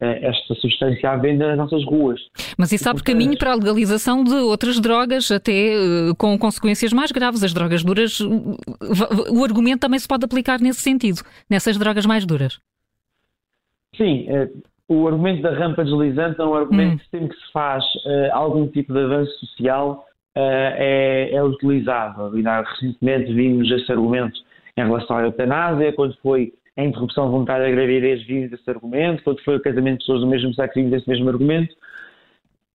esta 0.00 0.54
substância 0.54 1.10
à 1.10 1.16
venda 1.16 1.48
nas 1.48 1.58
nossas 1.58 1.84
ruas. 1.84 2.20
Mas 2.58 2.72
isso 2.72 2.88
abre 2.88 3.02
caminho 3.02 3.36
para 3.38 3.52
a 3.52 3.54
legalização 3.54 4.24
de 4.24 4.34
outras 4.34 4.80
drogas, 4.80 5.30
até 5.30 5.74
eh, 5.74 6.14
com 6.16 6.38
consequências 6.38 6.92
mais 6.92 7.12
graves. 7.12 7.44
As 7.44 7.52
drogas 7.52 7.84
duras, 7.84 8.18
o 8.20 9.44
argumento 9.44 9.80
também 9.80 9.98
se 9.98 10.08
pode 10.08 10.24
aplicar 10.24 10.60
nesse 10.60 10.80
sentido, 10.80 11.20
nessas 11.48 11.76
drogas 11.78 12.06
mais 12.06 12.24
duras. 12.24 12.58
Sim, 13.96 14.26
eh, 14.28 14.48
o 14.88 15.06
argumento 15.06 15.42
da 15.42 15.52
rampa 15.52 15.84
deslizante 15.84 16.40
é 16.40 16.44
um 16.44 16.54
argumento 16.54 16.94
hum. 16.94 16.98
que 16.98 17.10
sempre 17.10 17.28
que 17.28 17.46
se 17.46 17.52
faz 17.52 17.84
algum 18.32 18.66
tipo 18.66 18.92
de 18.92 19.00
avanço 19.00 19.32
social 19.46 20.04
é, 20.34 21.30
é 21.32 21.44
utilizado. 21.44 22.38
E 22.38 22.42
recentemente 22.42 23.32
vimos 23.32 23.70
esse 23.70 23.90
argumento 23.92 24.40
em 24.76 24.84
relação 24.84 25.16
à 25.16 25.22
eutanásia, 25.22 25.92
quando 25.92 26.16
foi 26.22 26.52
a 26.80 26.84
interrupção 26.84 27.30
voluntária 27.30 27.66
da 27.66 27.72
gravidez 27.72 28.22
vive 28.24 28.48
desse 28.48 28.68
argumento, 28.70 29.22
quando 29.22 29.42
foi 29.42 29.56
o 29.56 29.62
casamento 29.62 29.98
de 29.98 30.06
pessoas 30.06 30.20
do 30.20 30.26
mesmo 30.26 30.54
sexo 30.54 30.74
vive 30.78 30.90
desse 30.90 31.08
mesmo 31.08 31.28
argumento. 31.28 31.74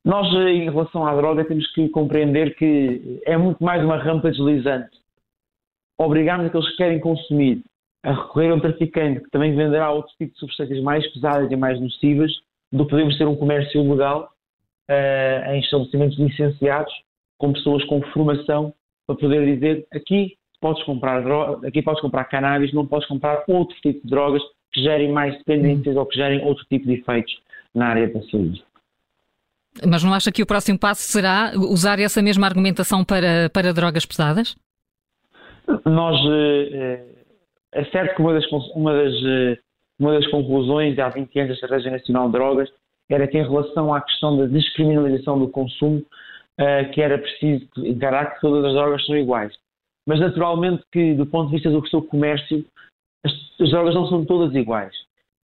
Nós, 0.04 0.32
eh, 0.34 0.50
em 0.50 0.70
relação 0.70 1.06
à 1.06 1.14
droga, 1.16 1.44
temos 1.44 1.66
que 1.72 1.88
compreender 1.88 2.54
que 2.56 3.22
é 3.24 3.36
muito 3.36 3.64
mais 3.64 3.82
uma 3.82 3.96
rampa 3.96 4.30
deslizante. 4.30 4.98
Obrigarmos 5.98 6.46
aqueles 6.46 6.68
que 6.70 6.76
querem 6.76 7.00
consumir 7.00 7.62
a 8.02 8.12
recorrer 8.12 8.50
a 8.50 8.54
um 8.54 8.60
traficante 8.60 9.20
que 9.20 9.30
também 9.30 9.56
venderá 9.56 9.90
outro 9.90 10.12
tipo 10.18 10.34
de 10.34 10.38
substâncias 10.38 10.82
mais 10.82 11.06
pesadas 11.12 11.50
e 11.50 11.56
mais 11.56 11.80
nocivas, 11.80 12.30
do 12.70 12.84
que 12.84 12.90
podemos 12.90 13.16
ter 13.16 13.26
um 13.26 13.36
comércio 13.36 13.82
ilegal 13.82 14.28
uh, 14.90 15.50
em 15.52 15.60
estabelecimentos 15.60 16.18
licenciados, 16.18 16.92
com 17.38 17.54
pessoas 17.54 17.82
com 17.84 18.02
formação, 18.12 18.74
para 19.06 19.16
poder 19.16 19.54
dizer 19.54 19.86
aqui 19.94 20.36
podes 20.64 20.82
comprar 20.84 21.22
aqui 21.66 21.82
podes 21.82 22.00
comprar 22.00 22.24
cannabis, 22.24 22.72
não 22.72 22.86
podes 22.86 23.06
comprar 23.06 23.44
outro 23.46 23.76
tipo 23.82 24.00
de 24.02 24.08
drogas 24.08 24.42
que 24.72 24.82
gerem 24.82 25.12
mais 25.12 25.36
dependências 25.36 25.94
ou 25.94 26.06
que 26.06 26.16
gerem 26.16 26.42
outro 26.42 26.64
tipo 26.70 26.86
de 26.86 26.94
efeitos 26.94 27.38
na 27.74 27.88
área 27.88 28.08
da 28.08 28.22
saúde. 28.22 28.64
Mas 29.86 30.02
não 30.02 30.14
acha 30.14 30.32
que 30.32 30.42
o 30.42 30.46
próximo 30.46 30.78
passo 30.78 31.02
será 31.02 31.52
usar 31.54 31.98
essa 31.98 32.22
mesma 32.22 32.46
argumentação 32.46 33.04
para, 33.04 33.50
para 33.52 33.74
drogas 33.74 34.06
pesadas? 34.06 34.56
Nós, 35.84 36.16
eh, 36.30 37.04
é 37.72 37.84
certo 37.86 38.16
que 38.16 38.22
uma 38.22 38.32
das, 38.32 38.46
uma 38.74 38.94
das, 38.94 39.14
eh, 39.22 39.58
uma 39.98 40.14
das 40.14 40.26
conclusões 40.28 40.98
há 40.98 41.10
20 41.10 41.38
anos 41.40 41.48
da 41.48 41.54
Estratégia 41.54 41.90
Nacional 41.90 42.26
de 42.26 42.32
Drogas 42.32 42.70
era 43.10 43.28
que 43.28 43.36
em 43.36 43.42
relação 43.42 43.92
à 43.92 44.00
questão 44.00 44.38
da 44.38 44.46
descriminalização 44.46 45.38
do 45.38 45.48
consumo, 45.48 46.02
eh, 46.56 46.84
que 46.84 47.02
era 47.02 47.18
preciso 47.18 47.68
encarar 47.84 48.34
que 48.34 48.40
todas 48.40 48.64
as 48.64 48.72
drogas 48.72 49.04
são 49.04 49.14
iguais 49.14 49.52
mas 50.06 50.20
naturalmente 50.20 50.82
que, 50.92 51.14
do 51.14 51.26
ponto 51.26 51.48
de 51.48 51.54
vista 51.54 51.70
do 51.70 51.86
seu 51.88 52.02
comércio, 52.02 52.64
as, 53.24 53.32
as 53.60 53.70
drogas 53.70 53.94
não 53.94 54.06
são 54.06 54.24
todas 54.24 54.54
iguais. 54.54 54.94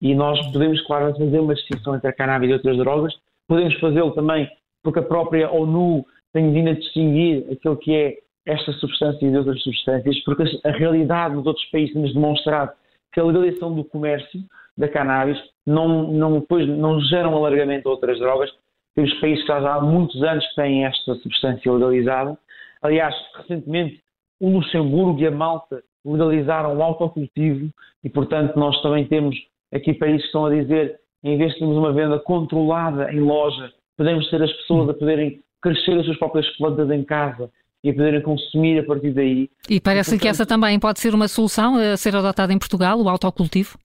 E 0.01 0.15
nós 0.15 0.41
podemos, 0.53 0.81
claro, 0.87 1.15
fazer 1.17 1.41
uma 1.41 1.55
distinção 1.55 1.95
entre 1.95 2.09
a 2.09 2.13
cannabis 2.13 2.51
e 2.51 2.55
outras 2.55 2.77
drogas. 2.77 3.15
Podemos 3.47 3.79
fazê-lo 3.81 4.13
também 4.13 4.51
porque 4.83 4.99
a 4.99 5.03
própria 5.03 5.51
ONU 5.51 6.07
tem 6.33 6.53
vindo 6.53 6.71
a 6.71 6.75
distinguir 6.75 7.45
aquilo 7.53 7.77
que 7.77 7.95
é 7.95 8.19
esta 8.47 8.73
substância 8.75 9.27
e 9.27 9.31
de 9.31 9.37
outras 9.37 9.63
substâncias, 9.63 10.19
porque 10.25 10.45
a 10.65 10.71
realidade 10.71 11.35
nos 11.35 11.47
outros 11.47 11.65
países 11.67 11.95
nos 11.95 12.15
demonstrado 12.15 12.73
que 13.13 13.21
a 13.21 13.25
legalização 13.25 13.75
do 13.75 13.85
comércio 13.85 14.41
da 14.79 14.89
cannabis 14.89 15.39
não, 15.67 16.11
não, 16.11 16.41
depois, 16.41 16.67
não 16.67 17.01
gera 17.03 17.29
um 17.29 17.37
alargamento 17.37 17.89
a 17.89 17.93
outras 17.93 18.19
drogas. 18.19 18.51
Temos 18.95 19.13
países 19.21 19.43
que 19.43 19.49
já 19.49 19.75
há 19.75 19.81
muitos 19.81 20.23
anos 20.23 20.45
têm 20.55 20.87
esta 20.87 21.15
substância 21.17 21.71
legalizada. 21.71 22.39
Aliás, 22.83 23.15
recentemente 23.37 24.03
o 24.41 24.51
Luxemburgo 24.51 25.21
e 25.21 25.27
a 25.27 25.31
Malta 25.31 25.83
legalizaram 26.05 26.77
o 26.77 26.83
autocultivo 26.83 27.71
e, 28.03 28.09
portanto, 28.09 28.59
nós 28.59 28.81
também 28.83 29.07
temos 29.07 29.37
aqui 29.73 29.93
países 29.95 30.23
que 30.23 30.27
estão 30.27 30.47
a 30.47 30.51
dizer, 30.51 30.99
em 31.23 31.37
vez 31.37 31.53
de 31.53 31.59
termos 31.59 31.77
uma 31.77 31.93
venda 31.93 32.19
controlada 32.19 33.13
em 33.13 33.21
loja, 33.21 33.71
podemos 33.97 34.29
ter 34.31 34.43
as 34.43 34.53
pessoas 34.53 34.89
a 34.89 34.95
poderem 34.95 35.41
crescer 35.61 35.99
as 35.99 36.07
suas 36.07 36.19
próprias 36.19 36.49
plantas 36.57 36.91
em 36.91 37.05
casa 37.05 37.51
e 37.85 37.91
a 37.91 37.93
poderem 37.93 38.23
consumir 38.23 38.79
a 38.79 38.85
partir 38.85 39.13
daí. 39.13 39.51
E 39.69 39.81
parece 39.81 40.11
e, 40.11 40.13
portanto, 40.13 40.23
que 40.23 40.29
essa 40.29 40.47
também 40.47 40.79
pode 40.81 41.01
ser 41.01 41.15
uma 41.15 41.29
solução 41.29 41.77
a 41.77 41.97
ser 41.97 42.17
adotada 42.17 42.53
em 42.53 42.59
Portugal, 42.59 43.01
o 43.01 43.09
autocultivo? 43.09 43.79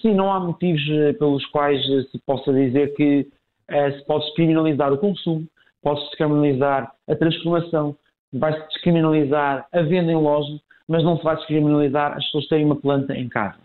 Sim, 0.00 0.14
não 0.14 0.32
há 0.32 0.38
motivos 0.38 0.80
eh, 0.90 1.12
pelos 1.14 1.44
quais 1.46 1.80
eh, 1.90 2.02
se 2.12 2.18
possa 2.24 2.52
dizer 2.52 2.94
que 2.94 3.26
eh, 3.68 3.92
se 3.92 4.04
pode 4.06 4.24
descriminalizar 4.26 4.92
o 4.92 4.98
consumo, 4.98 5.46
pode-se 5.82 6.06
descriminalizar 6.06 6.92
a 7.08 7.16
transformação, 7.16 7.96
vai-se 8.32 8.66
descriminalizar 8.68 9.66
a 9.72 9.82
venda 9.82 10.12
em 10.12 10.16
loja, 10.16 10.58
mas 10.88 11.04
não 11.04 11.16
se 11.16 11.24
vai 11.24 11.36
descriminalizar 11.36 12.16
as 12.16 12.24
pessoas 12.26 12.48
terem 12.48 12.64
uma 12.64 12.76
planta 12.76 13.14
em 13.14 13.28
casa. 13.28 13.58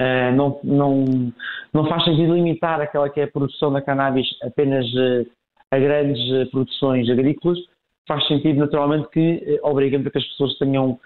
Uh, 0.00 0.34
não, 0.36 0.60
não, 0.62 1.32
não 1.72 1.88
faz 1.88 2.04
sentido 2.04 2.34
limitar 2.34 2.80
aquela 2.80 3.10
que 3.10 3.20
é 3.20 3.24
a 3.24 3.30
produção 3.30 3.72
da 3.72 3.82
cannabis 3.82 4.26
apenas 4.42 4.86
uh, 4.94 5.26
a 5.72 5.78
grandes 5.78 6.20
uh, 6.30 6.50
produções 6.50 7.10
agrícolas. 7.10 7.58
Faz 8.06 8.26
sentido, 8.28 8.60
naturalmente, 8.60 9.08
que 9.10 9.58
uh, 9.62 9.68
obriguemos 9.68 10.06
a 10.06 10.10
que 10.10 10.18
as 10.18 10.26
pessoas 10.26 10.56
tenham, 10.58 10.98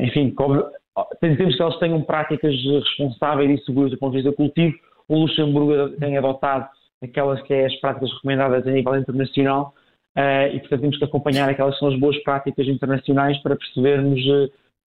enfim, 0.00 0.34
temos 1.20 1.56
que 1.56 1.62
elas 1.62 1.78
tenham 1.78 2.02
práticas 2.02 2.54
responsáveis 2.54 3.60
e 3.60 3.64
seguras 3.64 3.90
do 3.92 3.98
ponto 3.98 4.12
de 4.12 4.18
vista 4.18 4.30
do 4.30 4.36
cultivo. 4.36 4.74
O 5.08 5.18
Luxemburgo 5.18 5.96
tem 5.98 6.16
adotado 6.16 6.68
aquelas 7.02 7.40
que 7.42 7.52
é 7.54 7.66
as 7.66 7.76
práticas 7.76 8.12
recomendadas 8.14 8.66
a 8.66 8.70
nível 8.70 8.96
internacional 8.96 9.74
e, 10.16 10.60
portanto, 10.60 10.80
temos 10.80 10.98
que 10.98 11.04
acompanhar 11.04 11.48
aquelas 11.48 11.74
que 11.74 11.80
são 11.80 11.88
as 11.88 11.98
boas 11.98 12.16
práticas 12.22 12.66
internacionais 12.68 13.38
para 13.38 13.56
percebermos 13.56 14.20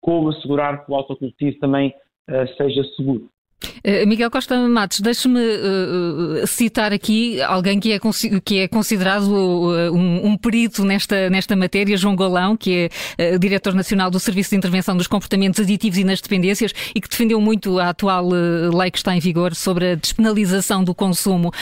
como 0.01 0.29
assegurar 0.29 0.85
que 0.85 0.93
o 0.93 0.95
autocultivo 0.95 1.59
também 1.59 1.93
seja 2.57 2.85
seguro. 2.97 3.29
Eh, 3.83 4.05
Miguel 4.05 4.31
Costa 4.31 4.57
Matos, 4.69 5.01
deixe-me 5.01 5.41
uh, 5.41 6.47
citar 6.47 6.93
aqui 6.93 7.41
alguém 7.41 7.81
que 7.81 7.93
é, 7.93 8.01
que 8.45 8.59
é 8.59 8.69
considerado 8.69 9.29
uh, 9.29 9.93
um, 9.93 10.27
um, 10.27 10.37
perito 10.37 10.85
nesta, 10.85 11.31
nesta 11.31 11.57
matéria, 11.57 11.97
João 11.97 12.15
Golão, 12.15 12.57
que 12.57 12.91
é 13.19 13.35
uh, 13.35 13.39
diretor 13.39 13.75
nacional 13.75 14.11
do 14.11 14.21
Serviço 14.21 14.51
de 14.51 14.57
Intervenção 14.57 14.97
dos 14.97 15.07
Comportamentos 15.07 15.61
Aditivos 15.61 15.99
e 15.99 16.05
nas 16.05 16.21
Dependências 16.21 16.73
e 16.95 17.01
que 17.01 17.09
defendeu 17.09 17.41
muito 17.41 17.79
a 17.79 17.91
atual 17.91 18.29
lei 18.29 18.91
que 18.91 18.99
está 18.99 19.17
em 19.17 19.21
vigor 19.21 19.55
sobre 19.55 19.93
a 19.93 19.95
despenalização 19.95 20.83
do 20.83 20.95
consumo 20.95 21.53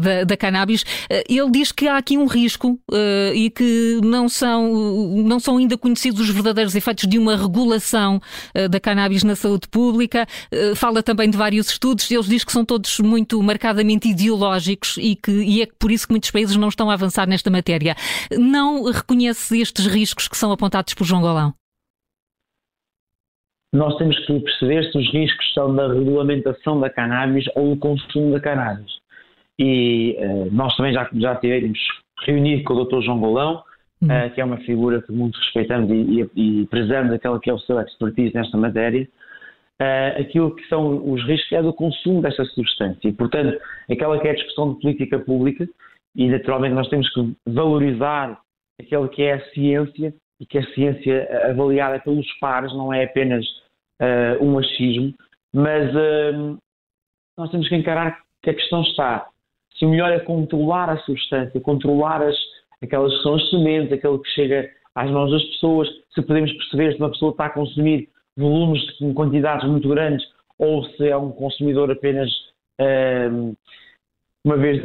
da, 0.00 0.24
da, 0.24 0.36
cannabis. 0.36 0.84
ele 1.28 1.50
diz 1.50 1.72
que 1.72 1.88
há 1.88 1.96
aqui 1.96 2.18
um 2.18 2.26
risco 2.26 2.78
e 3.34 3.50
que 3.50 4.00
não 4.02 4.28
são, 4.28 4.72
não 5.24 5.40
são 5.40 5.56
ainda 5.56 5.76
conhecidos 5.76 6.20
os 6.20 6.30
verdadeiros 6.30 6.74
efeitos 6.74 7.08
de 7.08 7.18
uma 7.18 7.36
regulação 7.36 8.20
da 8.70 8.78
cannabis 8.78 9.22
na 9.22 9.34
saúde 9.34 9.68
pública. 9.68 10.26
fala 10.74 11.02
também 11.02 11.15
também 11.16 11.30
de 11.30 11.38
vários 11.38 11.70
estudos, 11.70 12.10
eles 12.10 12.26
dizem 12.26 12.44
que 12.46 12.52
são 12.52 12.64
todos 12.64 13.00
muito 13.00 13.42
marcadamente 13.42 14.06
ideológicos 14.06 14.98
e, 14.98 15.16
que, 15.16 15.30
e 15.30 15.62
é 15.62 15.66
por 15.80 15.90
isso 15.90 16.06
que 16.06 16.12
muitos 16.12 16.30
países 16.30 16.56
não 16.56 16.68
estão 16.68 16.90
a 16.90 16.92
avançar 16.92 17.26
nesta 17.26 17.50
matéria. 17.50 17.94
Não 18.38 18.84
reconhece 18.84 19.58
estes 19.58 19.86
riscos 19.86 20.28
que 20.28 20.36
são 20.36 20.52
apontados 20.52 20.92
por 20.92 21.04
João 21.04 21.22
Golão? 21.22 21.54
Nós 23.74 23.96
temos 23.96 24.18
que 24.26 24.40
perceber 24.40 24.90
se 24.92 24.98
os 24.98 25.10
riscos 25.10 25.54
são 25.54 25.74
da 25.74 25.88
regulamentação 25.88 26.78
da 26.78 26.90
cannabis 26.90 27.46
ou 27.54 27.74
do 27.74 27.80
consumo 27.80 28.32
da 28.32 28.40
cannabis. 28.40 28.92
E 29.58 30.16
uh, 30.18 30.52
nós 30.52 30.76
também 30.76 30.92
já, 30.92 31.08
já 31.14 31.34
tivemos 31.36 31.78
reunido 32.26 32.62
com 32.64 32.74
o 32.74 32.84
Dr. 32.84 33.00
João 33.02 33.20
Golão, 33.20 33.62
uhum. 34.02 34.08
uh, 34.08 34.30
que 34.34 34.40
é 34.40 34.44
uma 34.44 34.58
figura 34.58 35.00
que 35.00 35.12
muito 35.12 35.38
respeitamos 35.38 35.90
e, 35.90 36.28
e, 36.36 36.60
e 36.62 36.66
prezamos 36.66 37.12
aquela 37.12 37.40
que 37.40 37.48
é 37.48 37.54
o 37.54 37.58
seu 37.60 37.80
expertise 37.80 38.34
nesta 38.34 38.56
matéria 38.58 39.08
uh, 39.80 40.20
aquilo 40.20 40.54
que 40.54 40.66
são 40.68 41.10
os 41.10 41.24
riscos 41.26 41.52
é 41.52 41.62
do 41.62 41.72
consumo 41.72 42.22
dessa 42.22 42.44
substância. 42.44 43.08
E, 43.08 43.12
portanto, 43.12 43.58
aquela 43.90 44.18
que 44.18 44.28
é 44.28 44.30
a 44.30 44.34
discussão 44.34 44.74
de 44.74 44.80
política 44.80 45.18
pública, 45.18 45.68
e 46.14 46.28
naturalmente 46.28 46.74
nós 46.74 46.88
temos 46.88 47.08
que 47.12 47.36
valorizar 47.46 48.40
aquilo 48.80 49.08
que 49.08 49.22
é 49.22 49.34
a 49.34 49.50
ciência, 49.50 50.14
e 50.38 50.46
que 50.46 50.58
a 50.58 50.66
ciência 50.74 51.28
avaliada 51.48 51.98
pelos 52.00 52.30
pares 52.38 52.72
não 52.74 52.92
é 52.92 53.04
apenas 53.04 53.44
uh, 54.00 54.44
um 54.44 54.58
achismo, 54.58 55.14
mas 55.52 55.94
uh, 55.94 56.58
nós 57.38 57.50
temos 57.50 57.68
que 57.68 57.74
encarar 57.74 58.20
que 58.42 58.50
a 58.50 58.54
questão 58.54 58.82
está 58.82 59.28
se 59.78 59.84
o 59.84 59.90
melhor 59.90 60.10
é 60.10 60.18
controlar 60.20 60.88
a 60.88 60.98
substância, 60.98 61.60
controlar 61.60 62.22
as, 62.22 62.36
aquelas 62.82 63.14
que 63.14 63.22
são 63.22 63.34
as 63.34 63.50
sementes, 63.50 63.92
aquilo 63.92 64.20
que 64.20 64.30
chega 64.30 64.68
às 64.94 65.10
mãos 65.10 65.30
das 65.30 65.44
pessoas, 65.44 65.88
se 66.14 66.22
podemos 66.22 66.52
perceber 66.52 66.92
se 66.92 66.98
uma 66.98 67.10
pessoa 67.10 67.30
está 67.30 67.46
a 67.46 67.50
consumir 67.50 68.08
volumes 68.36 68.82
em 69.00 69.12
quantidades 69.14 69.68
muito 69.68 69.88
grandes 69.88 70.26
ou 70.58 70.84
se 70.84 71.08
é 71.08 71.16
um 71.16 71.30
consumidor 71.32 71.90
apenas 71.90 72.30
um, 72.80 73.54
uma 74.44 74.56
vez 74.56 74.82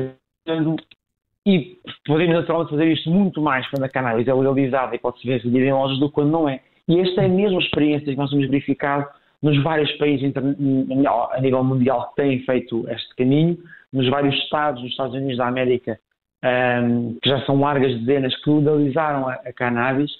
e 1.45 1.79
podemos 2.05 2.35
naturalmente 2.35 2.71
fazer 2.71 2.91
isto 2.91 3.09
muito 3.09 3.41
mais 3.41 3.67
quando 3.69 3.83
a 3.83 3.89
cannabis 3.89 4.27
é 4.27 4.33
legalizada 4.33 4.95
e 4.95 4.99
pode 4.99 5.19
ser 5.21 5.41
vendida 5.41 5.65
em 5.65 5.73
lojas 5.73 5.99
do 5.99 6.07
que 6.07 6.15
quando 6.15 6.31
não 6.31 6.47
é. 6.47 6.61
E 6.87 6.99
esta 6.99 7.21
é 7.21 7.25
a 7.25 7.29
mesma 7.29 7.59
experiência 7.59 8.11
que 8.11 8.15
nós 8.15 8.29
temos 8.29 8.47
verificado 8.47 9.07
nos 9.41 9.61
vários 9.63 9.91
países 9.93 10.31
a 10.35 11.41
nível 11.41 11.63
mundial 11.63 12.09
que 12.09 12.21
têm 12.21 12.43
feito 12.43 12.87
este 12.89 13.15
caminho, 13.15 13.57
nos 13.91 14.07
vários 14.07 14.35
estados, 14.35 14.81
nos 14.81 14.91
Estados 14.91 15.15
Unidos 15.15 15.37
da 15.37 15.47
América, 15.47 15.99
um, 16.43 17.17
que 17.21 17.29
já 17.29 17.43
são 17.45 17.59
largas 17.59 17.97
dezenas, 17.99 18.35
que 18.43 18.49
legalizaram 18.49 19.27
a, 19.27 19.33
a 19.33 19.53
cannabis 19.53 20.11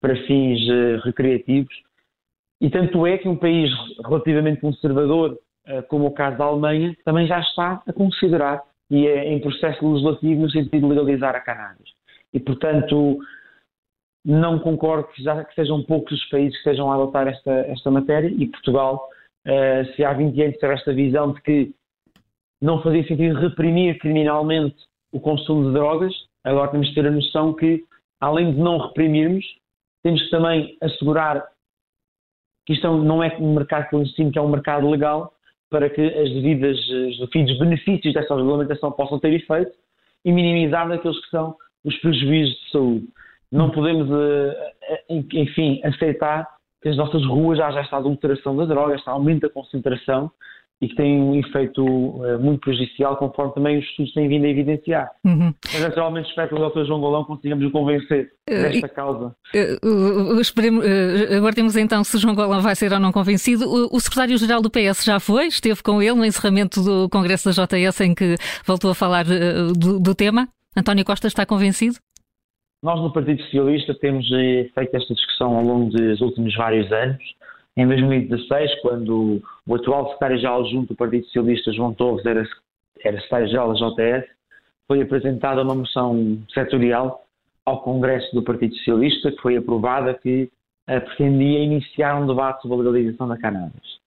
para 0.00 0.16
fins 0.26 0.60
uh, 0.68 1.00
recreativos 1.04 1.74
e 2.60 2.70
tanto 2.70 3.06
é 3.06 3.18
que 3.18 3.28
um 3.28 3.36
país 3.36 3.70
relativamente 4.04 4.60
conservador, 4.60 5.38
eh, 5.66 5.82
como 5.82 6.06
o 6.06 6.10
caso 6.12 6.38
da 6.38 6.44
Alemanha, 6.44 6.96
também 7.04 7.26
já 7.26 7.40
está 7.40 7.82
a 7.86 7.92
considerar 7.92 8.62
e 8.90 9.06
é 9.06 9.32
em 9.32 9.40
processo 9.40 9.86
legislativo 9.86 10.42
no 10.42 10.50
sentido 10.50 10.88
de 10.88 10.94
legalizar 10.94 11.36
a 11.36 11.40
cannabis. 11.40 11.90
E, 12.32 12.40
portanto, 12.40 13.18
não 14.24 14.58
concordo 14.58 15.08
que, 15.08 15.22
já, 15.22 15.44
que 15.44 15.54
sejam 15.54 15.82
poucos 15.84 16.12
os 16.12 16.28
países 16.28 16.52
que 16.52 16.58
estejam 16.58 16.90
a 16.90 16.94
adotar 16.94 17.28
esta, 17.28 17.50
esta 17.50 17.90
matéria 17.90 18.28
e 18.28 18.46
Portugal, 18.46 19.08
uh, 19.46 19.94
se 19.94 20.04
há 20.04 20.12
20 20.12 20.42
anos 20.42 20.56
teve 20.58 20.74
esta 20.74 20.92
visão 20.92 21.32
de 21.32 21.42
que 21.42 21.74
não 22.60 22.82
fazia 22.82 23.06
sentido 23.06 23.38
reprimir 23.38 23.98
criminalmente 23.98 24.76
o 25.12 25.20
consumo 25.20 25.68
de 25.68 25.72
drogas, 25.72 26.12
agora 26.44 26.70
temos 26.70 26.88
de 26.88 26.94
ter 26.94 27.06
a 27.06 27.10
noção 27.10 27.54
que, 27.54 27.84
além 28.20 28.52
de 28.52 28.58
não 28.58 28.78
reprimirmos, 28.78 29.44
temos 30.02 30.22
que 30.22 30.30
também 30.30 30.76
assegurar 30.82 31.46
que 32.68 32.74
isto 32.74 32.98
não 32.98 33.22
é 33.24 33.34
um 33.40 33.54
mercado 33.54 33.88
clandestino, 33.88 34.30
que 34.30 34.38
é 34.38 34.42
um 34.42 34.50
mercado 34.50 34.90
legal, 34.90 35.32
para 35.70 35.88
que 35.88 36.02
as 36.02 36.30
devidas, 36.30 36.78
os 36.78 37.18
devidos 37.18 37.58
benefícios 37.58 38.12
dessa 38.12 38.36
regulamentação 38.36 38.92
possam 38.92 39.18
ter 39.18 39.32
efeito 39.32 39.72
e 40.22 40.30
minimizar 40.30 40.90
aqueles 40.92 41.18
que 41.24 41.30
são 41.30 41.56
os 41.82 41.96
prejuízos 41.96 42.54
de 42.56 42.70
saúde. 42.70 43.08
Não 43.50 43.70
podemos, 43.70 44.06
eh, 44.10 44.74
eh, 45.08 45.24
enfim, 45.32 45.80
aceitar 45.82 46.46
que 46.82 46.90
as 46.90 46.96
nossas 46.98 47.24
ruas 47.24 47.56
já 47.56 47.70
já 47.70 47.80
esta 47.80 47.96
adulteração 47.96 48.54
da 48.54 48.66
droga, 48.66 48.96
esta 48.96 49.12
aumento 49.12 49.48
da 49.48 49.48
concentração 49.48 50.30
e 50.80 50.88
que 50.88 50.94
tem 50.94 51.20
um 51.20 51.34
efeito 51.34 51.84
uh, 51.84 52.38
muito 52.38 52.60
prejudicial, 52.60 53.16
conforme 53.16 53.52
também 53.52 53.78
os 53.78 53.84
estudos 53.84 54.12
têm 54.14 54.28
vindo 54.28 54.44
a 54.44 54.48
evidenciar. 54.48 55.10
Uhum. 55.24 55.52
Mas 55.72 55.80
naturalmente 55.80 56.28
espero 56.28 56.48
que 56.48 56.54
o 56.54 56.68
Dr. 56.68 56.84
João 56.84 57.00
Golão 57.00 57.24
consigamos 57.24 57.64
o 57.64 57.70
convencer 57.70 58.30
uh, 58.48 58.52
desta 58.52 58.86
uh, 58.86 58.94
causa. 58.94 59.36
Esperemos, 60.40 60.84
agora 61.36 61.54
temos 61.54 61.76
então 61.76 62.04
se 62.04 62.16
João 62.18 62.34
Golão 62.34 62.60
vai 62.60 62.76
ser 62.76 62.92
ou 62.92 63.00
não 63.00 63.10
convencido. 63.10 63.64
O, 63.68 64.00
secretário-geral 64.00 64.62
do 64.62 64.70
PS 64.70 65.04
já 65.04 65.18
foi, 65.18 65.48
esteve 65.48 65.82
com 65.82 66.00
ele 66.00 66.14
no 66.14 66.24
encerramento 66.24 66.80
do 66.80 67.08
Congresso 67.08 67.50
da 67.50 67.64
JS 67.64 68.00
em 68.00 68.14
que 68.14 68.36
voltou 68.64 68.92
a 68.92 68.94
falar 68.94 69.24
do, 69.24 69.98
do 69.98 70.14
tema. 70.14 70.48
António 70.76 71.04
Costa 71.04 71.26
está 71.26 71.44
convencido? 71.44 71.96
Nós 72.82 73.00
no 73.00 73.12
Partido 73.12 73.42
Socialista 73.42 73.94
temos 73.94 74.28
feito 74.28 74.96
esta 74.96 75.14
discussão 75.14 75.56
ao 75.56 75.64
longo 75.64 75.90
dos 75.90 76.20
últimos 76.20 76.54
vários 76.54 76.90
anos 76.92 77.22
em 77.78 77.86
2016, 77.86 78.80
quando 78.82 79.40
o 79.64 79.74
atual 79.76 80.06
secretário-geral 80.06 80.66
junto 80.66 80.88
do 80.88 80.96
Partido 80.96 81.24
Socialista, 81.26 81.72
João 81.72 81.94
Torres, 81.94 82.26
era, 82.26 82.42
era 83.04 83.16
secretário-geral 83.18 83.72
da 83.72 83.78
JTS, 83.78 84.28
foi 84.88 85.00
apresentada 85.00 85.62
uma 85.62 85.76
moção 85.76 86.38
setorial 86.52 87.24
ao 87.64 87.80
Congresso 87.82 88.34
do 88.34 88.42
Partido 88.42 88.74
Socialista, 88.78 89.30
que 89.30 89.40
foi 89.40 89.56
aprovada, 89.56 90.12
que 90.14 90.50
uh, 90.90 91.00
pretendia 91.02 91.60
iniciar 91.60 92.20
um 92.20 92.26
debate 92.26 92.62
sobre 92.62 92.84
a 92.84 92.90
legalização 92.90 93.28
da 93.28 93.38
cannabis. 93.38 94.00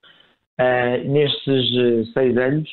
Uh, 0.60 1.10
nestes 1.10 1.70
uh, 1.72 2.12
seis 2.12 2.36
anos, 2.36 2.68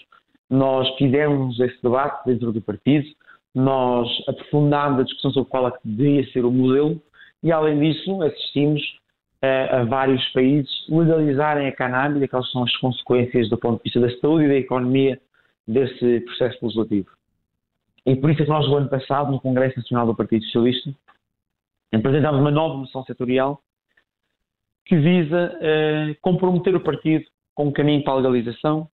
nós 0.49 0.85
fizemos 0.97 1.57
esse 1.61 1.81
debate 1.81 2.25
dentro 2.25 2.51
do 2.51 2.59
partido, 2.59 3.07
nós 3.55 4.09
aprofundámos 4.27 4.99
a 4.99 5.03
discussão 5.03 5.31
sobre 5.31 5.49
qual 5.49 5.69
é 5.69 5.71
que 5.71 5.87
deveria 5.87 6.29
ser 6.33 6.43
o 6.43 6.51
modelo 6.51 7.01
e, 7.41 7.53
além 7.53 7.79
disso, 7.79 8.21
assistimos 8.21 8.98
a, 9.41 9.79
a 9.79 9.83
vários 9.85 10.25
países 10.29 10.69
legalizarem 10.89 11.67
a 11.67 11.71
cannabis, 11.71 12.23
aquelas 12.23 12.51
são 12.51 12.63
as 12.63 12.75
consequências 12.77 13.49
do 13.49 13.57
ponto 13.57 13.77
de 13.77 13.83
vista 13.83 13.99
da 13.99 14.19
saúde 14.19 14.45
e 14.45 14.49
da 14.49 14.55
economia 14.55 15.19
desse 15.67 16.21
processo 16.21 16.57
legislativo. 16.61 17.09
E 18.05 18.15
por 18.15 18.29
isso 18.29 18.41
é 18.41 18.45
que 18.45 18.51
nós, 18.51 18.67
no 18.67 18.77
ano 18.77 18.89
passado, 18.89 19.31
no 19.31 19.39
Congresso 19.39 19.77
Nacional 19.77 20.07
do 20.07 20.15
Partido 20.15 20.43
Socialista, 20.45 20.93
apresentámos 21.93 22.41
uma 22.41 22.51
nova 22.51 22.75
moção 22.75 23.03
setorial 23.03 23.61
que 24.85 24.97
visa 24.97 25.53
uh, 25.55 26.15
comprometer 26.21 26.75
o 26.75 26.81
partido 26.81 27.25
com 27.53 27.67
um 27.67 27.71
caminho 27.71 28.03
para 28.03 28.13
a 28.13 28.15
legalização. 28.17 28.89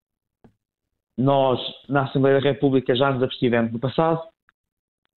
Nós, 1.17 1.61
na 1.89 2.03
Assembleia 2.03 2.41
da 2.41 2.49
República, 2.49 2.95
já 2.97 3.13
nos 3.13 3.23
abstivemos 3.23 3.73
no 3.73 3.79
passado. 3.79 4.21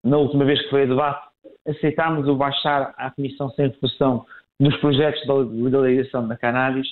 Na 0.04 0.18
última 0.18 0.46
vez 0.46 0.62
que 0.62 0.70
foi 0.70 0.84
a 0.84 0.86
debate, 0.86 1.28
aceitámos 1.68 2.28
o 2.28 2.36
baixar 2.36 2.94
à 2.98 3.10
Comissão 3.10 3.50
sem 3.52 3.70
votação 3.70 4.26
dos 4.60 4.76
projetos 4.78 5.22
de 5.22 5.62
legalização 5.62 6.28
da 6.28 6.38
cannabis 6.38 6.88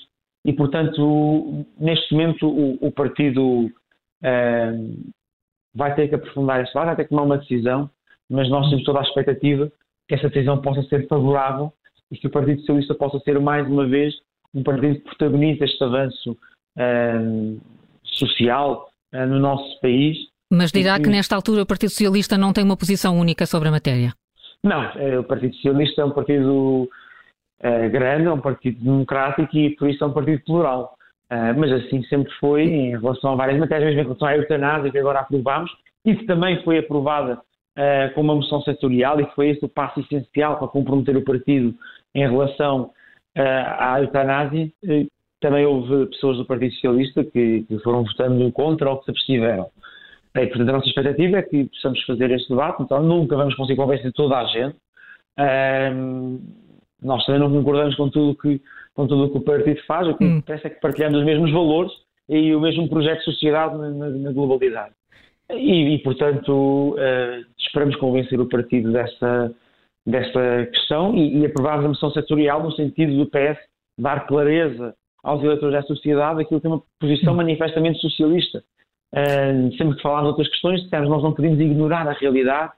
e, 0.46 0.54
portanto, 0.54 1.66
neste 1.80 2.14
momento 2.14 2.48
o, 2.48 2.78
o 2.80 2.92
partido 2.92 3.66
uh, 3.66 5.12
vai 5.74 5.96
ter 5.96 6.08
que 6.08 6.16
aprofundar 6.16 6.62
este 6.62 6.76
lado, 6.76 6.88
vai 6.88 6.96
ter 6.96 7.04
que 7.04 7.10
tomar 7.10 7.24
uma 7.24 7.40
decisão, 7.40 7.90
mas 8.30 8.48
nós 8.50 8.70
temos 8.70 8.84
toda 8.84 9.00
a 9.00 9.04
expectativa 9.04 9.72
que 10.08 10.14
essa 10.14 10.30
decisão 10.30 10.62
possa 10.62 10.84
ser 10.84 11.08
favorável 11.08 11.74
e 12.12 12.18
que 12.18 12.28
o 12.28 12.30
Partido 12.30 12.60
Socialista 12.60 12.94
possa 12.94 13.20
ser 13.20 13.40
mais 13.40 13.68
uma 13.68 13.88
vez 13.88 14.14
um 14.54 14.62
partido 14.62 14.96
que 14.96 15.02
protagoniza 15.02 15.66
este 15.66 15.84
avanço 15.84 16.32
uh, 16.78 17.62
social 18.04 18.88
uh, 19.14 19.26
no 19.26 19.40
nosso 19.40 19.82
país. 19.82 20.16
Mas 20.52 20.72
dirá 20.72 21.00
que 21.00 21.10
nesta 21.10 21.36
altura 21.36 21.64
o 21.64 21.66
Partido 21.66 21.90
Socialista 21.90 22.38
não 22.38 22.54
tem 22.54 22.64
uma 22.64 22.78
posição 22.78 23.18
única 23.18 23.48
sobre 23.48 23.68
a 23.68 23.72
matéria? 23.72 24.14
Não, 24.64 24.84
o 25.20 25.24
Partido 25.24 25.56
Socialista 25.56 26.02
é 26.04 26.06
um 26.06 26.12
partido 26.12 26.88
uh, 27.64 27.90
grande, 27.90 28.28
é 28.28 28.32
um 28.32 28.40
partido 28.40 28.84
democrático 28.84 29.56
e 29.56 29.76
por 29.76 29.90
isso 29.90 30.04
é 30.04 30.08
um 30.08 30.14
partido 30.14 30.42
plural. 30.46 30.96
Uh, 31.32 31.58
mas 31.58 31.72
assim 31.72 32.04
sempre 32.04 32.32
foi 32.40 32.64
em 32.64 32.92
relação 32.92 33.34
a 33.34 33.36
várias 33.36 33.60
matérias, 33.60 33.96
mesmo 33.96 34.02
em 34.02 34.04
relação 34.04 34.28
à 34.28 34.38
eutanásia 34.38 34.92
que 34.92 34.98
agora 34.98 35.20
aprovamos 35.20 35.72
e 36.06 36.16
que 36.16 36.26
também 36.26 36.62
foi 36.64 36.78
aprovada 36.78 37.34
uh, 37.34 38.14
com 38.14 38.22
uma 38.22 38.36
moção 38.36 38.62
setorial 38.62 39.20
e 39.20 39.26
foi 39.36 39.50
esse 39.50 39.66
o 39.66 39.70
passo 39.70 40.00
essencial 40.02 40.58
para 40.58 40.68
comprometer 40.68 41.18
o 41.18 41.24
partido 41.24 41.74
em 42.14 42.28
relação 42.28 42.92
à 43.36 44.00
eutanásia. 44.00 44.72
também 45.42 45.66
houve 45.66 46.06
pessoas 46.06 46.38
do 46.38 46.46
Partido 46.46 46.74
Socialista 46.76 47.22
que, 47.26 47.64
que 47.64 47.80
foram 47.80 48.06
votando 48.06 48.50
contra 48.54 48.90
ou 48.90 49.00
que 49.00 49.06
se 49.06 49.12
abstiveram. 49.12 49.70
E, 50.36 50.48
portanto, 50.48 50.70
a 50.70 50.74
nossa 50.74 50.88
expectativa 50.88 51.38
é 51.38 51.42
que 51.42 51.66
possamos 51.66 52.02
fazer 52.04 52.30
este 52.32 52.50
debate, 52.50 52.84
então 52.84 53.02
nunca 53.02 53.38
vamos 53.38 53.56
conseguir 53.56 53.78
convencer 53.78 54.12
toda 54.14 54.38
a 54.38 54.46
gente. 54.46 54.76
Nós 57.02 57.26
também 57.26 57.42
não 57.42 57.52
concordamos 57.52 57.96
com 57.96 58.10
tudo 58.10 58.38
que, 58.38 58.62
com 58.94 59.08
tudo 59.08 59.30
que 59.30 59.38
o 59.38 59.42
partido 59.42 59.82
faz, 59.86 60.08
o 60.08 60.16
que 60.16 60.26
hum. 60.26 60.42
parece 60.42 60.68
é 60.68 60.70
que 60.70 60.80
partilhamos 60.80 61.20
os 61.20 61.26
mesmos 61.26 61.52
valores 61.52 61.92
e 62.28 62.56
o 62.56 62.60
mesmo 62.60 62.90
projeto 62.90 63.20
de 63.20 63.26
sociedade 63.26 63.78
na, 63.78 63.90
na, 63.90 64.10
na 64.10 64.32
globalidade. 64.32 64.94
E, 65.52 65.96
e 65.96 66.00
portanto, 66.00 66.96
uh, 66.96 67.46
esperamos 67.58 67.96
convencer 67.98 68.40
o 68.40 68.50
partido 68.50 68.92
dessa, 68.92 69.54
dessa 70.06 70.66
questão 70.72 71.16
e, 71.16 71.40
e 71.40 71.46
aprovarmos 71.46 71.86
a 71.86 71.90
moção 71.90 72.12
setorial 72.12 72.64
no 72.64 72.72
sentido 72.72 73.16
do 73.16 73.28
PS 73.28 73.60
dar 73.98 74.26
clareza 74.26 74.96
aos 75.24 75.44
eleitores 75.44 75.74
da 75.74 75.84
sociedade 75.84 76.42
aquilo 76.42 76.62
que 76.62 76.68
é 76.68 76.70
uma 76.70 76.82
posição 77.00 77.34
hum. 77.34 77.38
manifestamente 77.38 78.00
socialista. 78.00 78.64
Uh, 79.14 79.72
sempre 79.78 79.96
que 79.96 80.02
falámos 80.02 80.30
outras 80.30 80.50
questões, 80.50 80.82
dissemos 80.84 81.10
nós 81.10 81.24
não 81.24 81.34
podemos 81.34 81.60
ignorar 81.60 82.08
a 82.08 82.14
realidade, 82.14 82.74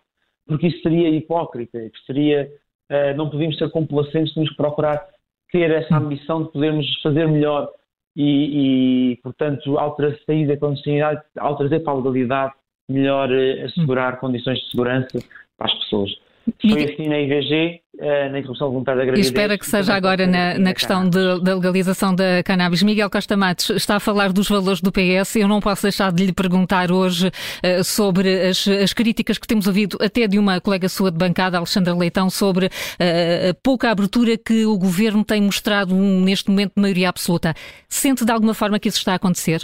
porque 0.45 0.67
isso 0.67 0.81
seria 0.81 1.09
hipócrita, 1.09 1.79
seria 2.05 2.49
uh, 2.91 3.15
não 3.15 3.29
podemos 3.29 3.57
ser 3.57 3.69
complacentes, 3.71 4.33
temos 4.33 4.49
que 4.49 4.57
procurar 4.57 5.07
ter 5.51 5.71
essa 5.71 5.93
hum. 5.93 6.05
ambição 6.05 6.43
de 6.43 6.51
podermos 6.51 7.01
fazer 7.01 7.27
melhor 7.27 7.69
e, 8.15 9.11
e 9.13 9.15
portanto, 9.17 9.77
ao 9.77 9.95
trazer 9.95 10.19
sair 10.25 10.47
da 10.47 10.57
clandestinidade, 10.57 11.21
ao 11.37 11.55
trazer 11.55 11.81
para 11.81 11.93
a 11.93 11.97
legalidade, 11.97 12.53
melhor 12.89 13.29
uh, 13.29 13.65
assegurar 13.65 14.19
condições 14.19 14.59
de 14.59 14.71
segurança 14.71 15.19
para 15.57 15.67
as 15.67 15.73
pessoas. 15.79 16.26
Foi 16.61 16.83
assim 16.83 17.07
na 17.07 17.19
IVG, 17.19 17.81
eh, 17.99 18.29
na 18.29 18.39
interrupção 18.39 18.69
voluntária 18.69 18.99
da 18.99 19.05
gravidez. 19.05 19.27
E 19.27 19.29
espera 19.29 19.57
que 19.57 19.65
seja 19.65 19.93
agora 19.93 20.25
na, 20.25 20.57
na 20.57 20.73
questão 20.73 21.07
de, 21.09 21.41
da 21.41 21.55
legalização 21.55 22.15
da 22.15 22.41
cannabis. 22.43 22.81
Miguel 22.81 23.09
Costa 23.09 23.35
Matos 23.35 23.69
está 23.71 23.97
a 23.97 23.99
falar 23.99 24.31
dos 24.31 24.47
valores 24.47 24.81
do 24.81 24.91
PS. 24.91 25.35
Eu 25.35 25.47
não 25.47 25.59
posso 25.59 25.83
deixar 25.83 26.11
de 26.11 26.25
lhe 26.25 26.33
perguntar 26.33 26.91
hoje 26.91 27.27
uh, 27.27 27.83
sobre 27.83 28.49
as, 28.49 28.67
as, 28.67 28.93
críticas 28.93 29.37
que 29.37 29.47
temos 29.47 29.67
ouvido 29.67 29.97
até 30.01 30.27
de 30.27 30.39
uma 30.39 30.61
colega 30.61 30.87
sua 30.87 31.11
de 31.11 31.17
bancada, 31.17 31.57
Alexandra 31.57 31.93
Leitão, 31.93 32.29
sobre 32.29 32.67
uh, 32.67 33.49
a 33.49 33.53
pouca 33.61 33.91
abertura 33.91 34.37
que 34.37 34.65
o 34.65 34.77
governo 34.77 35.23
tem 35.23 35.41
mostrado 35.41 35.93
neste 35.93 36.49
momento 36.49 36.73
de 36.75 36.81
maioria 36.81 37.09
absoluta. 37.09 37.53
Sente 37.89 38.23
de 38.23 38.31
alguma 38.31 38.53
forma 38.53 38.79
que 38.79 38.87
isso 38.87 38.99
está 38.99 39.13
a 39.13 39.15
acontecer? 39.15 39.61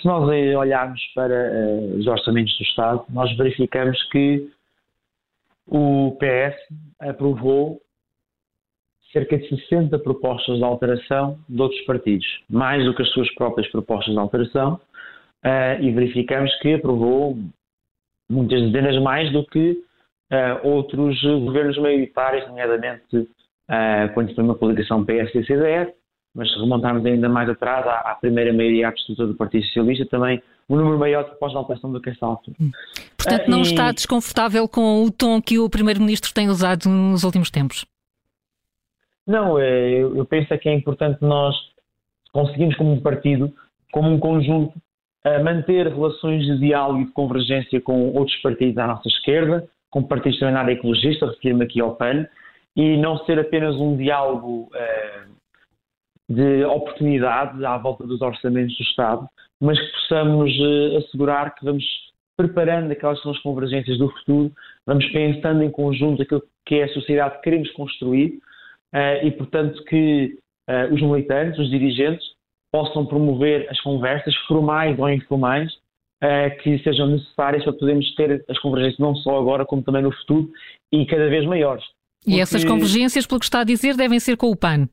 Se 0.00 0.06
nós 0.06 0.22
olharmos 0.24 1.00
para 1.14 1.34
uh, 1.34 1.98
os 1.98 2.06
orçamentos 2.06 2.56
do 2.56 2.64
Estado, 2.64 3.04
nós 3.10 3.36
verificamos 3.36 3.98
que 4.10 4.48
o 5.70 6.16
PS 6.18 6.56
aprovou 7.00 7.80
cerca 9.12 9.38
de 9.38 9.48
60 9.48 9.98
propostas 10.00 10.58
de 10.58 10.64
alteração 10.64 11.38
de 11.48 11.60
outros 11.60 11.80
partidos, 11.82 12.26
mais 12.48 12.84
do 12.84 12.94
que 12.94 13.02
as 13.02 13.10
suas 13.10 13.32
próprias 13.34 13.70
propostas 13.70 14.12
de 14.12 14.20
alteração, 14.20 14.74
uh, 15.44 15.80
e 15.80 15.90
verificamos 15.92 16.52
que 16.60 16.74
aprovou 16.74 17.38
muitas 18.28 18.60
dezenas 18.62 19.00
mais 19.02 19.32
do 19.32 19.44
que 19.46 19.82
uh, 20.32 20.68
outros 20.68 21.20
governos 21.22 21.78
maioritários, 21.78 22.46
nomeadamente 22.48 23.16
uh, 23.16 24.12
quando 24.14 24.34
foi 24.34 24.44
uma 24.44 24.54
coligação 24.54 25.04
PS-CDR, 25.04 25.92
mas 26.34 26.50
se 26.50 26.58
remontarmos 26.58 27.04
ainda 27.04 27.28
mais 27.28 27.48
atrás 27.48 27.86
à, 27.86 28.10
à 28.10 28.14
primeira 28.14 28.52
maioria 28.52 28.88
absoluta 28.88 29.26
do 29.26 29.34
Partido 29.34 29.64
Socialista, 29.66 30.06
também 30.06 30.42
um 30.68 30.76
número 30.76 30.98
maior 30.98 31.24
de 31.24 31.30
propostas 31.30 31.52
de 31.52 31.58
alteração 31.58 31.92
do 31.92 32.00
que 32.00 32.10
esta 32.10 32.26
altura. 32.26 32.56
Hum. 32.60 32.70
Portanto, 33.16 33.48
não 33.48 33.58
uh, 33.58 33.62
está 33.62 33.90
desconfortável 33.92 34.68
com 34.68 35.04
o 35.04 35.10
tom 35.10 35.42
que 35.42 35.58
o 35.58 35.68
Primeiro-Ministro 35.68 36.32
tem 36.32 36.48
usado 36.48 36.88
nos 36.88 37.24
últimos 37.24 37.50
tempos? 37.50 37.84
Não, 39.26 39.58
eh, 39.58 40.00
eu 40.00 40.24
penso 40.24 40.56
que 40.58 40.68
é 40.68 40.74
importante 40.74 41.18
nós 41.20 41.54
conseguirmos, 42.32 42.76
como 42.76 42.92
um 42.92 43.00
partido, 43.00 43.52
como 43.92 44.08
um 44.08 44.18
conjunto, 44.18 44.72
manter 45.44 45.86
relações 45.88 46.44
de 46.46 46.58
diálogo 46.58 47.02
e 47.02 47.04
de 47.04 47.12
convergência 47.12 47.80
com 47.80 48.10
outros 48.12 48.36
partidos 48.40 48.78
à 48.78 48.86
nossa 48.86 49.06
esquerda, 49.08 49.68
com 49.90 50.02
partidos 50.02 50.38
também 50.38 50.54
na 50.54 50.60
área 50.60 50.72
ecologista, 50.72 51.26
refiro-me 51.26 51.64
aqui 51.64 51.80
ao 51.80 51.96
PAN, 51.96 52.26
e 52.76 52.96
não 52.96 53.18
ser 53.24 53.38
apenas 53.38 53.74
um 53.76 53.96
diálogo 53.96 54.70
uh, 54.72 55.30
de 56.30 56.64
oportunidades 56.64 57.60
à 57.64 57.76
volta 57.76 58.06
dos 58.06 58.22
orçamentos 58.22 58.76
do 58.76 58.84
Estado, 58.84 59.28
mas 59.60 59.78
que 59.80 59.92
possamos 59.92 60.52
uh, 60.60 60.98
assegurar 60.98 61.52
que 61.56 61.64
vamos 61.64 61.84
preparando 62.36 62.92
aquelas 62.92 63.20
são 63.20 63.32
as 63.32 63.38
convergências 63.40 63.98
do 63.98 64.08
futuro, 64.10 64.52
vamos 64.86 65.04
pensando 65.10 65.62
em 65.62 65.70
conjunto 65.70 66.22
aquilo 66.22 66.42
que 66.64 66.76
é 66.76 66.84
a 66.84 66.94
sociedade 66.94 67.34
que 67.36 67.42
queremos 67.42 67.70
construir 67.72 68.38
uh, 68.94 69.26
e, 69.26 69.30
portanto, 69.32 69.84
que 69.84 70.38
uh, 70.70 70.94
os 70.94 71.02
militantes, 71.02 71.58
os 71.58 71.68
dirigentes, 71.68 72.24
possam 72.72 73.04
promover 73.04 73.68
as 73.68 73.80
conversas 73.80 74.34
formais 74.46 74.96
ou 74.96 75.10
informais 75.10 75.72
que 76.62 76.78
sejam 76.80 77.06
necessárias 77.06 77.64
para 77.64 77.72
podermos 77.72 78.14
ter 78.14 78.44
as 78.46 78.58
convergências 78.58 78.98
não 78.98 79.14
só 79.16 79.38
agora, 79.38 79.64
como 79.64 79.82
também 79.82 80.02
no 80.02 80.12
futuro 80.12 80.50
e 80.92 81.06
cada 81.06 81.30
vez 81.30 81.46
maiores. 81.46 81.82
Porque... 82.22 82.36
E 82.36 82.40
essas 82.40 82.62
convergências, 82.62 83.26
pelo 83.26 83.40
que 83.40 83.46
está 83.46 83.60
a 83.60 83.64
dizer, 83.64 83.96
devem 83.96 84.20
ser 84.20 84.36
com 84.36 84.50
o 84.50 84.56
PAN? 84.56 84.86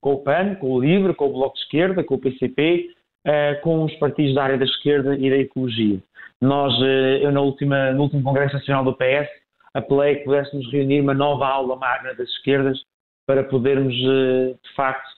Com 0.00 0.14
o 0.14 0.22
PAN, 0.22 0.54
com 0.56 0.72
o 0.72 0.80
LIVRE, 0.80 1.14
com 1.14 1.26
o 1.26 1.32
Bloco 1.32 1.54
de 1.54 1.62
Esquerda, 1.62 2.04
com 2.04 2.14
o 2.14 2.18
PCP, 2.18 2.90
uh, 3.26 3.60
com 3.62 3.84
os 3.84 3.94
partidos 3.96 4.34
da 4.34 4.44
área 4.44 4.58
da 4.58 4.64
esquerda 4.64 5.16
e 5.16 5.28
da 5.28 5.36
ecologia. 5.36 5.98
Nós, 6.40 6.72
uh, 6.78 6.84
eu 7.22 7.32
na 7.32 7.40
última, 7.40 7.92
no 7.92 8.04
último 8.04 8.22
Congresso 8.22 8.54
Nacional 8.54 8.84
do 8.84 8.94
PS, 8.94 9.28
apelei 9.74 10.16
que 10.16 10.24
pudéssemos 10.24 10.70
reunir 10.72 11.00
uma 11.00 11.14
nova 11.14 11.46
aula 11.46 11.76
magna 11.76 12.14
das 12.14 12.28
esquerdas 12.28 12.78
para 13.26 13.44
podermos, 13.44 13.94
uh, 13.94 14.58
de 14.62 14.74
facto, 14.74 15.16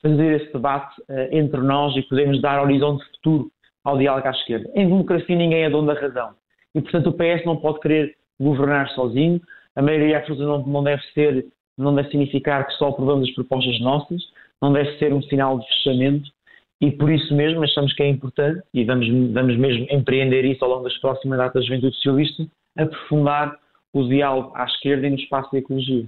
fazer 0.00 0.40
esse 0.40 0.52
debate 0.52 0.94
entre 1.32 1.60
nós 1.60 1.96
e 1.96 2.02
podermos 2.02 2.40
dar 2.40 2.62
horizonte 2.62 3.04
futuro 3.16 3.50
ao 3.82 3.98
diálogo 3.98 4.28
à 4.28 4.30
esquerda. 4.30 4.70
Em 4.76 4.86
democracia 4.86 5.34
ninguém 5.34 5.64
é 5.64 5.70
dono 5.70 5.92
da 5.92 6.00
razão. 6.00 6.34
E, 6.72 6.80
portanto, 6.80 7.08
o 7.08 7.12
PS 7.12 7.44
não 7.44 7.56
pode 7.56 7.80
querer 7.80 8.14
governar 8.38 8.88
sozinho. 8.90 9.40
A 9.74 9.82
maioria 9.82 10.18
absoluta 10.18 10.44
não, 10.44 10.64
não 10.64 10.84
deve 10.84 11.02
ser, 11.12 11.46
não 11.78 11.94
deve 11.94 12.10
significar 12.10 12.66
que 12.66 12.74
só 12.74 12.88
aprovamos 12.88 13.28
as 13.28 13.34
propostas 13.34 13.80
nossas, 13.80 14.22
não 14.60 14.72
deve 14.72 14.98
ser 14.98 15.12
um 15.12 15.22
sinal 15.22 15.58
de 15.58 15.66
fechamento 15.68 16.30
e 16.80 16.90
por 16.90 17.10
isso 17.10 17.34
mesmo 17.34 17.62
achamos 17.62 17.92
que 17.92 18.02
é 18.02 18.08
importante 18.08 18.62
e 18.72 18.84
vamos, 18.84 19.08
vamos 19.32 19.56
mesmo 19.56 19.86
empreender 19.90 20.44
isso 20.44 20.64
ao 20.64 20.70
longo 20.70 20.84
das 20.84 20.96
próximas 20.98 21.38
datas 21.38 21.62
da 21.62 21.66
Juventude 21.66 21.96
Socialista, 21.96 22.46
aprofundar 22.76 23.58
o 23.92 24.04
diálogo 24.06 24.52
à 24.54 24.64
esquerda 24.64 25.06
e 25.06 25.10
no 25.10 25.16
espaço 25.16 25.50
da 25.52 25.58
ecologia. 25.58 26.06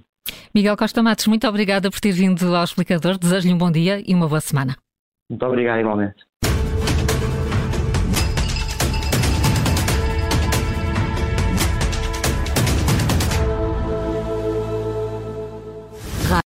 Miguel 0.54 0.76
Costa 0.76 1.02
Matos, 1.02 1.26
muito 1.26 1.46
obrigada 1.46 1.90
por 1.90 2.00
ter 2.00 2.12
vindo 2.12 2.54
ao 2.54 2.64
explicador. 2.64 3.18
Desejo-lhe 3.18 3.54
um 3.54 3.58
bom 3.58 3.70
dia 3.70 4.02
e 4.06 4.14
uma 4.14 4.28
boa 4.28 4.40
semana. 4.40 4.76
Muito 5.28 5.44
obrigado, 5.46 5.80
igualmente. 5.80 6.29